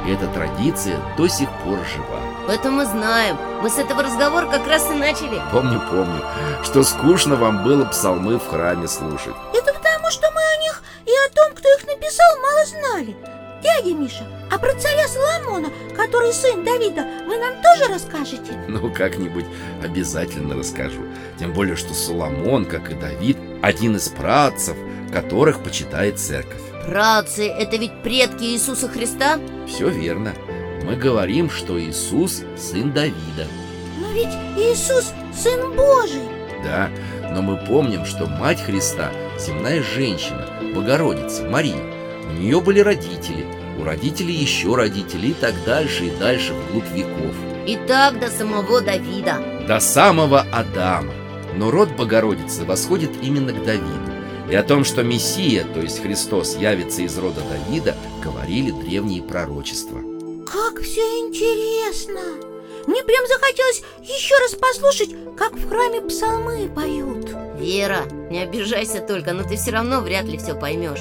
и 0.07 0.15
эта 0.15 0.27
традиция 0.29 0.99
до 1.19 1.29
сих 1.29 1.47
пор 1.63 1.79
жива. 1.93 2.19
Это 2.49 2.71
мы 2.71 2.87
знаем 2.87 3.37
Мы 3.61 3.69
с 3.69 3.77
этого 3.77 4.03
разговора 4.03 4.47
как 4.47 4.67
раз 4.67 4.91
и 4.91 4.95
начали 4.95 5.43
Помню, 5.53 5.79
помню, 5.91 6.23
что 6.65 6.83
скучно 6.85 7.37
вам 7.37 7.65
было 7.65 7.85
псалмы 7.85 8.39
в 8.39 8.49
храме 8.49 8.89
слушать. 8.89 9.35
Это 9.53 9.75
потому, 9.75 10.11
что 10.11 10.31
мы 10.31 10.41
о 10.41 10.63
них 10.63 10.83
и 11.05 11.11
о 11.11 11.35
том, 11.35 11.55
кто 11.55 11.69
их 11.75 11.87
написал, 11.87 12.39
мало 12.41 12.65
знали 12.65 13.36
Дядя 13.63 13.95
Миша, 13.95 14.25
а 14.51 14.59
про 14.59 14.75
царя 14.75 15.09
Соломона, 15.09 15.71
который 15.97 16.33
сын 16.33 16.65
Давида, 16.65 17.07
вы 17.27 17.39
нам 17.39 17.55
тоже 17.63 17.93
расскажете? 17.93 18.53
Ну, 18.69 18.93
как-нибудь 18.93 19.47
обязательно 19.83 20.55
расскажу. 20.55 21.01
Тем 21.39 21.53
более, 21.53 21.77
что 21.77 21.95
Соломон, 21.95 22.67
как 22.67 22.91
и 22.91 22.95
Давид, 22.95 23.39
один 23.63 23.97
из 23.97 24.09
працев, 24.09 24.77
которых 25.13 25.63
почитает 25.63 26.19
церковь. 26.19 26.61
Праотцы– 26.87 27.47
это 27.49 27.77
ведь 27.77 28.03
предки 28.03 28.45
Иисуса 28.45 28.89
Христа? 28.89 29.39
Все 29.67 29.89
верно. 29.89 30.33
Мы 30.85 30.97
говорим, 30.97 31.49
что 31.51 31.81
Иисус– 31.81 32.43
сын 32.57 32.93
Давида. 32.93 33.47
Но 34.01 34.13
ведь 34.13 34.35
Иисус– 34.57 35.13
сын 35.35 35.75
Божий 35.75 36.23
Да, 36.63 36.91
но 37.33 37.43
мы 37.43 37.57
помним, 37.57 38.05
что 38.05 38.27
мать 38.27 38.61
Христа– 38.61 39.11
земная 39.39 39.83
женщина, 39.83 40.47
Богородица, 40.75 41.45
Мария. 41.45 41.96
У 42.37 42.39
нее 42.39 42.61
были 42.61 42.81
родители, 42.81 43.47
у 43.81 43.85
родителей 43.85 44.35
еще 44.35 44.75
родителей 44.75 45.31
и 45.31 45.35
так 45.35 45.55
дальше 45.65 46.05
и 46.05 46.11
дальше 46.11 46.53
вглубь 46.53 46.85
веков. 46.93 47.35
И 47.67 47.79
так 47.89 48.21
до 48.21 48.29
самого 48.29 48.83
Давида. 48.83 49.65
До 49.67 49.81
самого 49.81 50.43
Адама. 50.53 51.15
Но 51.57 51.71
род 51.71 51.89
Богородицы 51.97 52.67
восходит 52.67 53.11
именно 53.23 53.55
к 53.55 53.65
Давиду. 53.65 54.13
И 54.51 54.55
о 54.55 54.63
том, 54.63 54.85
что 54.85 55.03
Мессия, 55.03 55.65
то 55.65 55.81
есть 55.81 56.03
Христос, 56.03 56.57
явится 56.57 57.01
из 57.03 57.17
рода 57.17 57.41
Давида, 57.41 57.97
говорили 58.23 58.71
древние 58.71 59.23
пророчества. 59.23 59.99
Как 60.45 60.83
все 60.83 61.01
интересно! 61.01 62.21
Мне 62.87 63.03
прям 63.03 63.27
захотелось 63.27 63.83
еще 64.03 64.37
раз 64.39 64.55
послушать, 64.55 65.11
как 65.39 65.55
в 65.55 65.69
храме 65.69 66.03
псалмы 66.03 66.69
поют 66.69 67.31
Вера, 67.59 68.03
не 68.31 68.43
обижайся 68.43 69.01
только, 69.01 69.33
но 69.33 69.43
ты 69.43 69.57
все 69.57 69.71
равно 69.71 70.03
вряд 70.03 70.27
ли 70.27 70.37
все 70.37 70.55
поймешь 70.55 71.01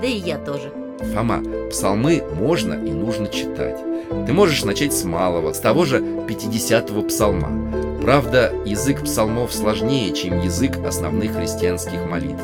Да 0.00 0.06
и 0.06 0.18
я 0.18 0.38
тоже. 0.38 0.72
Фома, 1.14 1.42
псалмы 1.70 2.22
можно 2.34 2.74
и 2.74 2.90
нужно 2.90 3.28
читать. 3.28 3.78
Ты 4.26 4.32
можешь 4.32 4.64
начать 4.64 4.92
с 4.92 5.04
малого, 5.04 5.52
с 5.52 5.58
того 5.58 5.84
же 5.84 5.98
50-го 5.98 7.02
псалма. 7.02 8.00
Правда, 8.00 8.52
язык 8.64 9.02
псалмов 9.02 9.52
сложнее, 9.52 10.12
чем 10.14 10.40
язык 10.40 10.78
основных 10.86 11.34
христианских 11.34 12.04
молитв. 12.08 12.42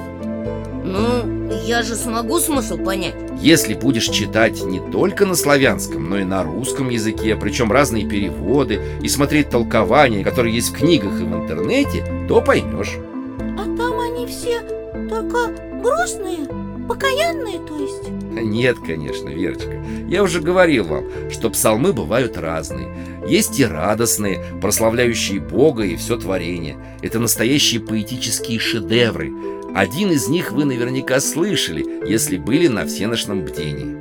Ну, 0.84 1.50
я 1.64 1.82
же 1.82 1.94
смогу 1.94 2.38
смысл 2.40 2.76
понять. 2.76 3.14
Если 3.40 3.74
будешь 3.74 4.08
читать 4.08 4.62
не 4.62 4.80
только 4.80 5.24
на 5.26 5.34
славянском, 5.34 6.10
но 6.10 6.18
и 6.18 6.24
на 6.24 6.42
русском 6.42 6.90
языке 6.90 7.34
Причем 7.36 7.72
разные 7.72 8.06
переводы 8.06 8.80
И 9.00 9.08
смотреть 9.08 9.50
толкования, 9.50 10.22
которые 10.22 10.54
есть 10.54 10.70
в 10.70 10.78
книгах 10.78 11.20
и 11.20 11.24
в 11.24 11.34
интернете 11.34 12.04
То 12.28 12.40
поймешь. 12.40 12.98
А 13.38 13.64
там 13.76 13.98
они 14.00 14.26
все 14.26 14.60
только 15.08 15.52
грустные, 15.82 16.46
покаянные, 16.86 17.58
то 17.60 17.76
есть? 17.76 18.08
Нет, 18.08 18.78
конечно, 18.84 19.28
Верочка. 19.28 19.84
Я 20.08 20.22
уже 20.22 20.40
говорил 20.40 20.84
вам, 20.84 21.04
что 21.30 21.50
псалмы 21.50 21.92
бывают 21.92 22.36
разные. 22.36 22.88
Есть 23.26 23.58
и 23.60 23.64
радостные, 23.64 24.44
прославляющие 24.60 25.40
Бога 25.40 25.84
и 25.84 25.96
все 25.96 26.16
творение. 26.16 26.76
Это 27.02 27.18
настоящие 27.18 27.80
поэтические 27.80 28.58
шедевры. 28.58 29.32
Один 29.74 30.10
из 30.10 30.28
них 30.28 30.52
вы 30.52 30.64
наверняка 30.64 31.20
слышали, 31.20 32.06
если 32.08 32.36
были 32.36 32.68
на 32.68 32.86
всеношном 32.86 33.44
бдении. 33.44 33.96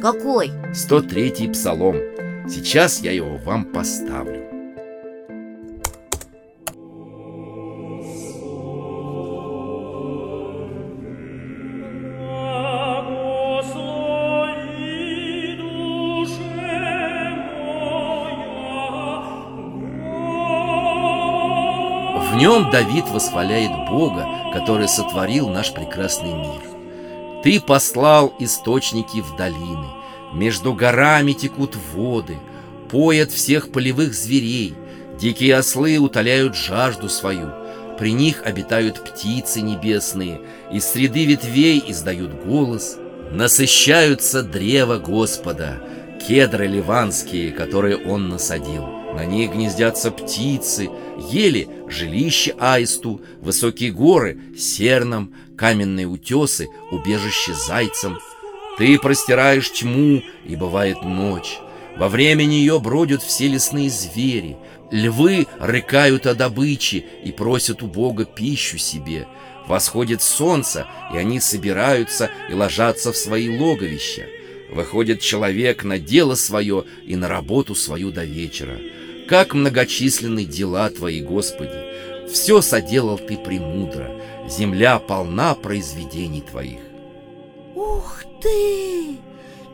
Какой? 0.00 0.50
103-й 0.72 1.48
псалом. 1.50 1.96
Сейчас 2.48 3.00
я 3.00 3.12
его 3.12 3.36
вам 3.38 3.64
поставлю 3.64 4.43
нем 22.44 22.70
Давид 22.70 23.06
восхваляет 23.08 23.70
Бога, 23.88 24.28
который 24.52 24.86
сотворил 24.86 25.48
наш 25.48 25.72
прекрасный 25.72 26.34
мир. 26.34 26.60
Ты 27.42 27.58
послал 27.58 28.34
источники 28.38 29.22
в 29.22 29.34
долины, 29.34 29.86
между 30.34 30.74
горами 30.74 31.32
текут 31.32 31.74
воды, 31.94 32.36
поят 32.90 33.30
всех 33.30 33.72
полевых 33.72 34.12
зверей, 34.12 34.74
дикие 35.18 35.56
ослы 35.56 35.96
утоляют 35.96 36.54
жажду 36.54 37.08
свою, 37.08 37.50
при 37.98 38.12
них 38.12 38.42
обитают 38.44 39.02
птицы 39.02 39.62
небесные, 39.62 40.42
из 40.70 40.84
среды 40.84 41.24
ветвей 41.24 41.82
издают 41.86 42.44
голос, 42.44 42.98
насыщаются 43.30 44.42
древа 44.42 44.98
Господа, 44.98 45.82
кедры 46.28 46.66
ливанские, 46.66 47.52
которые 47.52 47.96
он 47.96 48.28
насадил. 48.28 48.93
На 49.14 49.24
них 49.24 49.52
гнездятся 49.52 50.10
птицы, 50.10 50.90
ели 51.30 51.68
жилище 51.88 52.54
аисту, 52.58 53.20
высокие 53.40 53.92
горы 53.92 54.40
серном, 54.58 55.34
каменные 55.56 56.06
утесы, 56.08 56.68
убежище 56.90 57.54
зайцам. 57.54 58.18
Ты 58.76 58.98
простираешь 58.98 59.70
тьму, 59.70 60.20
и 60.44 60.56
бывает 60.56 61.02
ночь. 61.02 61.58
Во 61.96 62.08
время 62.08 62.44
нее 62.44 62.80
бродят 62.80 63.22
все 63.22 63.46
лесные 63.46 63.88
звери. 63.88 64.56
Львы 64.90 65.46
рыкают 65.60 66.26
о 66.26 66.34
добыче 66.34 67.04
и 67.24 67.30
просят 67.30 67.84
у 67.84 67.86
Бога 67.86 68.24
пищу 68.24 68.78
себе. 68.78 69.28
Восходит 69.68 70.22
солнце, 70.22 70.88
и 71.12 71.16
они 71.16 71.38
собираются 71.38 72.30
и 72.50 72.54
ложатся 72.54 73.12
в 73.12 73.16
свои 73.16 73.48
логовища. 73.48 74.26
Выходит 74.70 75.20
человек 75.20 75.84
на 75.84 76.00
дело 76.00 76.34
свое 76.34 76.84
и 77.06 77.14
на 77.14 77.28
работу 77.28 77.76
свою 77.76 78.10
до 78.10 78.24
вечера. 78.24 78.76
Как 79.28 79.54
многочисленны 79.54 80.44
дела 80.44 80.90
Твои, 80.90 81.20
Господи! 81.22 82.28
Все 82.30 82.60
соделал 82.60 83.18
Ты 83.18 83.36
премудро, 83.36 84.10
земля 84.48 84.98
полна 84.98 85.54
произведений 85.54 86.42
Твоих. 86.42 86.80
Ух 87.74 88.22
ты! 88.42 89.16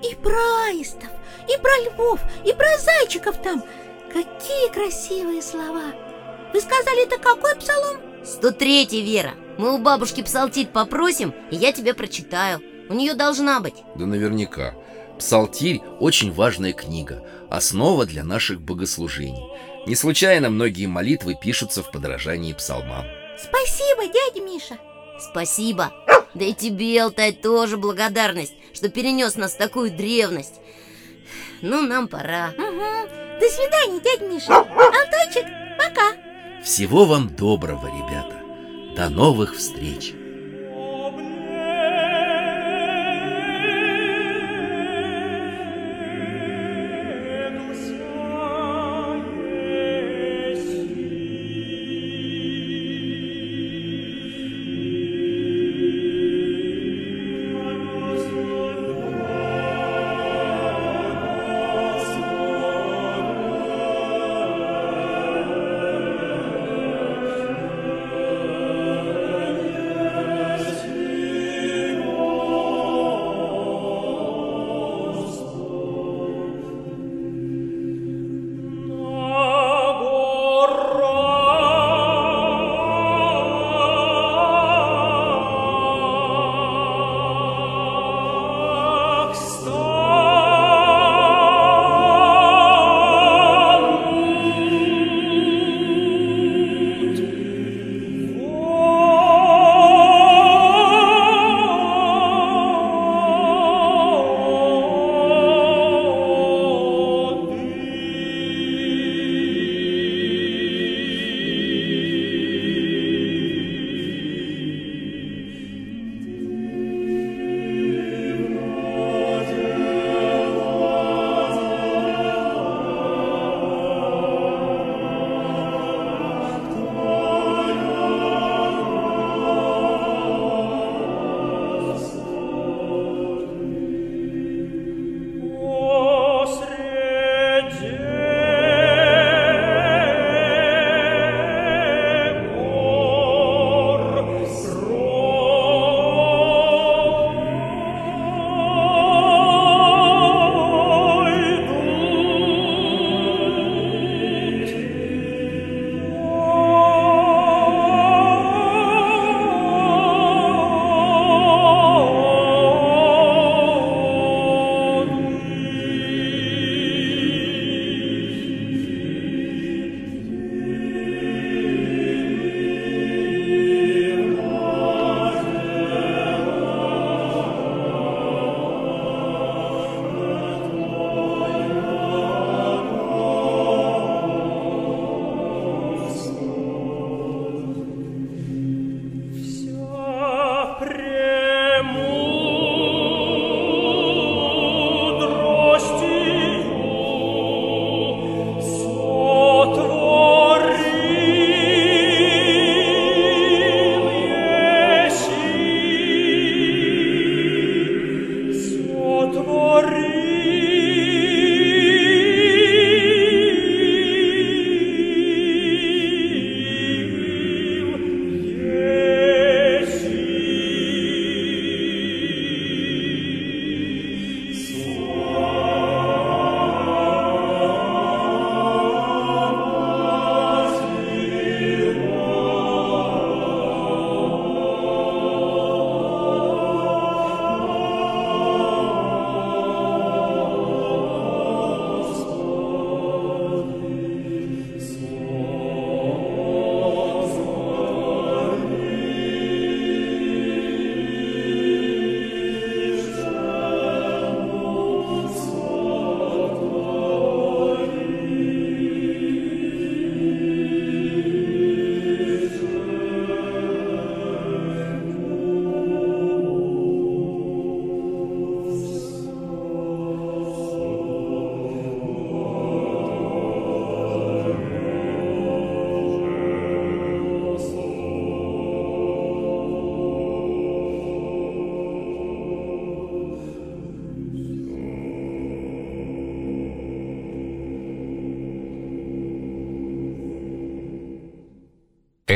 И 0.03 0.15
про 0.23 0.67
аистов, 0.69 1.11
и 1.49 1.61
про 1.61 1.71
львов, 1.85 2.21
и 2.45 2.53
про 2.53 2.79
зайчиков 2.79 3.43
там! 3.43 3.65
Какие 4.13 4.73
красивые 4.73 5.43
слова! 5.43 5.95
Вы 6.53 6.61
сказали, 6.61 7.05
это 7.05 7.19
какой 7.19 7.55
псалом? 7.57 7.99
103 8.25 9.03
Вера 9.03 9.33
Мы 9.59 9.75
у 9.75 9.79
бабушки 9.79 10.23
псалтирь 10.23 10.67
попросим, 10.67 11.35
и 11.51 11.57
я 11.57 11.73
тебе 11.73 11.95
прочитаю 11.95 12.61
У 12.89 12.95
нее 12.95 13.15
должна 13.15 13.61
быть 13.61 13.77
Да 13.97 14.07
наверняка 14.07 14.75
Псалтирь– 15.21 15.83
очень 16.01 16.33
важная 16.33 16.73
книга, 16.73 17.23
основа 17.51 18.07
для 18.07 18.25
наших 18.25 18.63
богослужений. 18.63 19.45
Не 19.87 19.95
случайно 19.95 20.49
многие 20.49 20.87
молитвы 20.87 21.37
пишутся 21.39 21.83
в 21.83 21.91
подражании 21.91 22.55
псалмам. 22.55 23.05
Спасибо, 23.37 24.07
дядя 24.07 24.43
Миша. 24.43 24.79
Спасибо. 25.19 25.93
Да 26.33 26.47
и 26.47 26.55
тебе, 26.55 27.03
Алтай, 27.03 27.33
тоже 27.33 27.77
благодарность, 27.77 28.55
что 28.73 28.89
перенес 28.89 29.37
нас 29.37 29.53
в 29.53 29.59
такую 29.59 29.91
древность. 29.91 30.55
Ну, 31.61 31.83
нам 31.83 32.09
пора. 32.09 32.55
Угу. 32.57 33.41
До 33.41 33.47
свидания, 33.47 34.01
дядя 34.01 34.27
Миша. 34.27 34.57
Алтайчик, 34.57 35.45
пока. 35.77 36.63
Всего 36.65 37.05
вам 37.05 37.29
доброго, 37.37 37.87
ребята. 37.89 38.41
До 38.97 39.11
новых 39.11 39.55
встреч. 39.55 40.15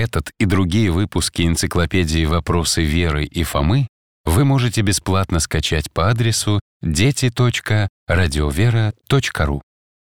Этот 0.04 0.30
и 0.38 0.44
другие 0.44 0.90
выпуски 0.90 1.46
энциклопедии 1.46 2.26
«Вопросы 2.26 2.84
Веры 2.84 3.24
и 3.24 3.42
Фомы» 3.42 3.88
вы 4.26 4.44
можете 4.44 4.82
бесплатно 4.82 5.40
скачать 5.40 5.90
по 5.90 6.10
адресу 6.10 6.60
дети.радиовера.ру. 6.82 9.62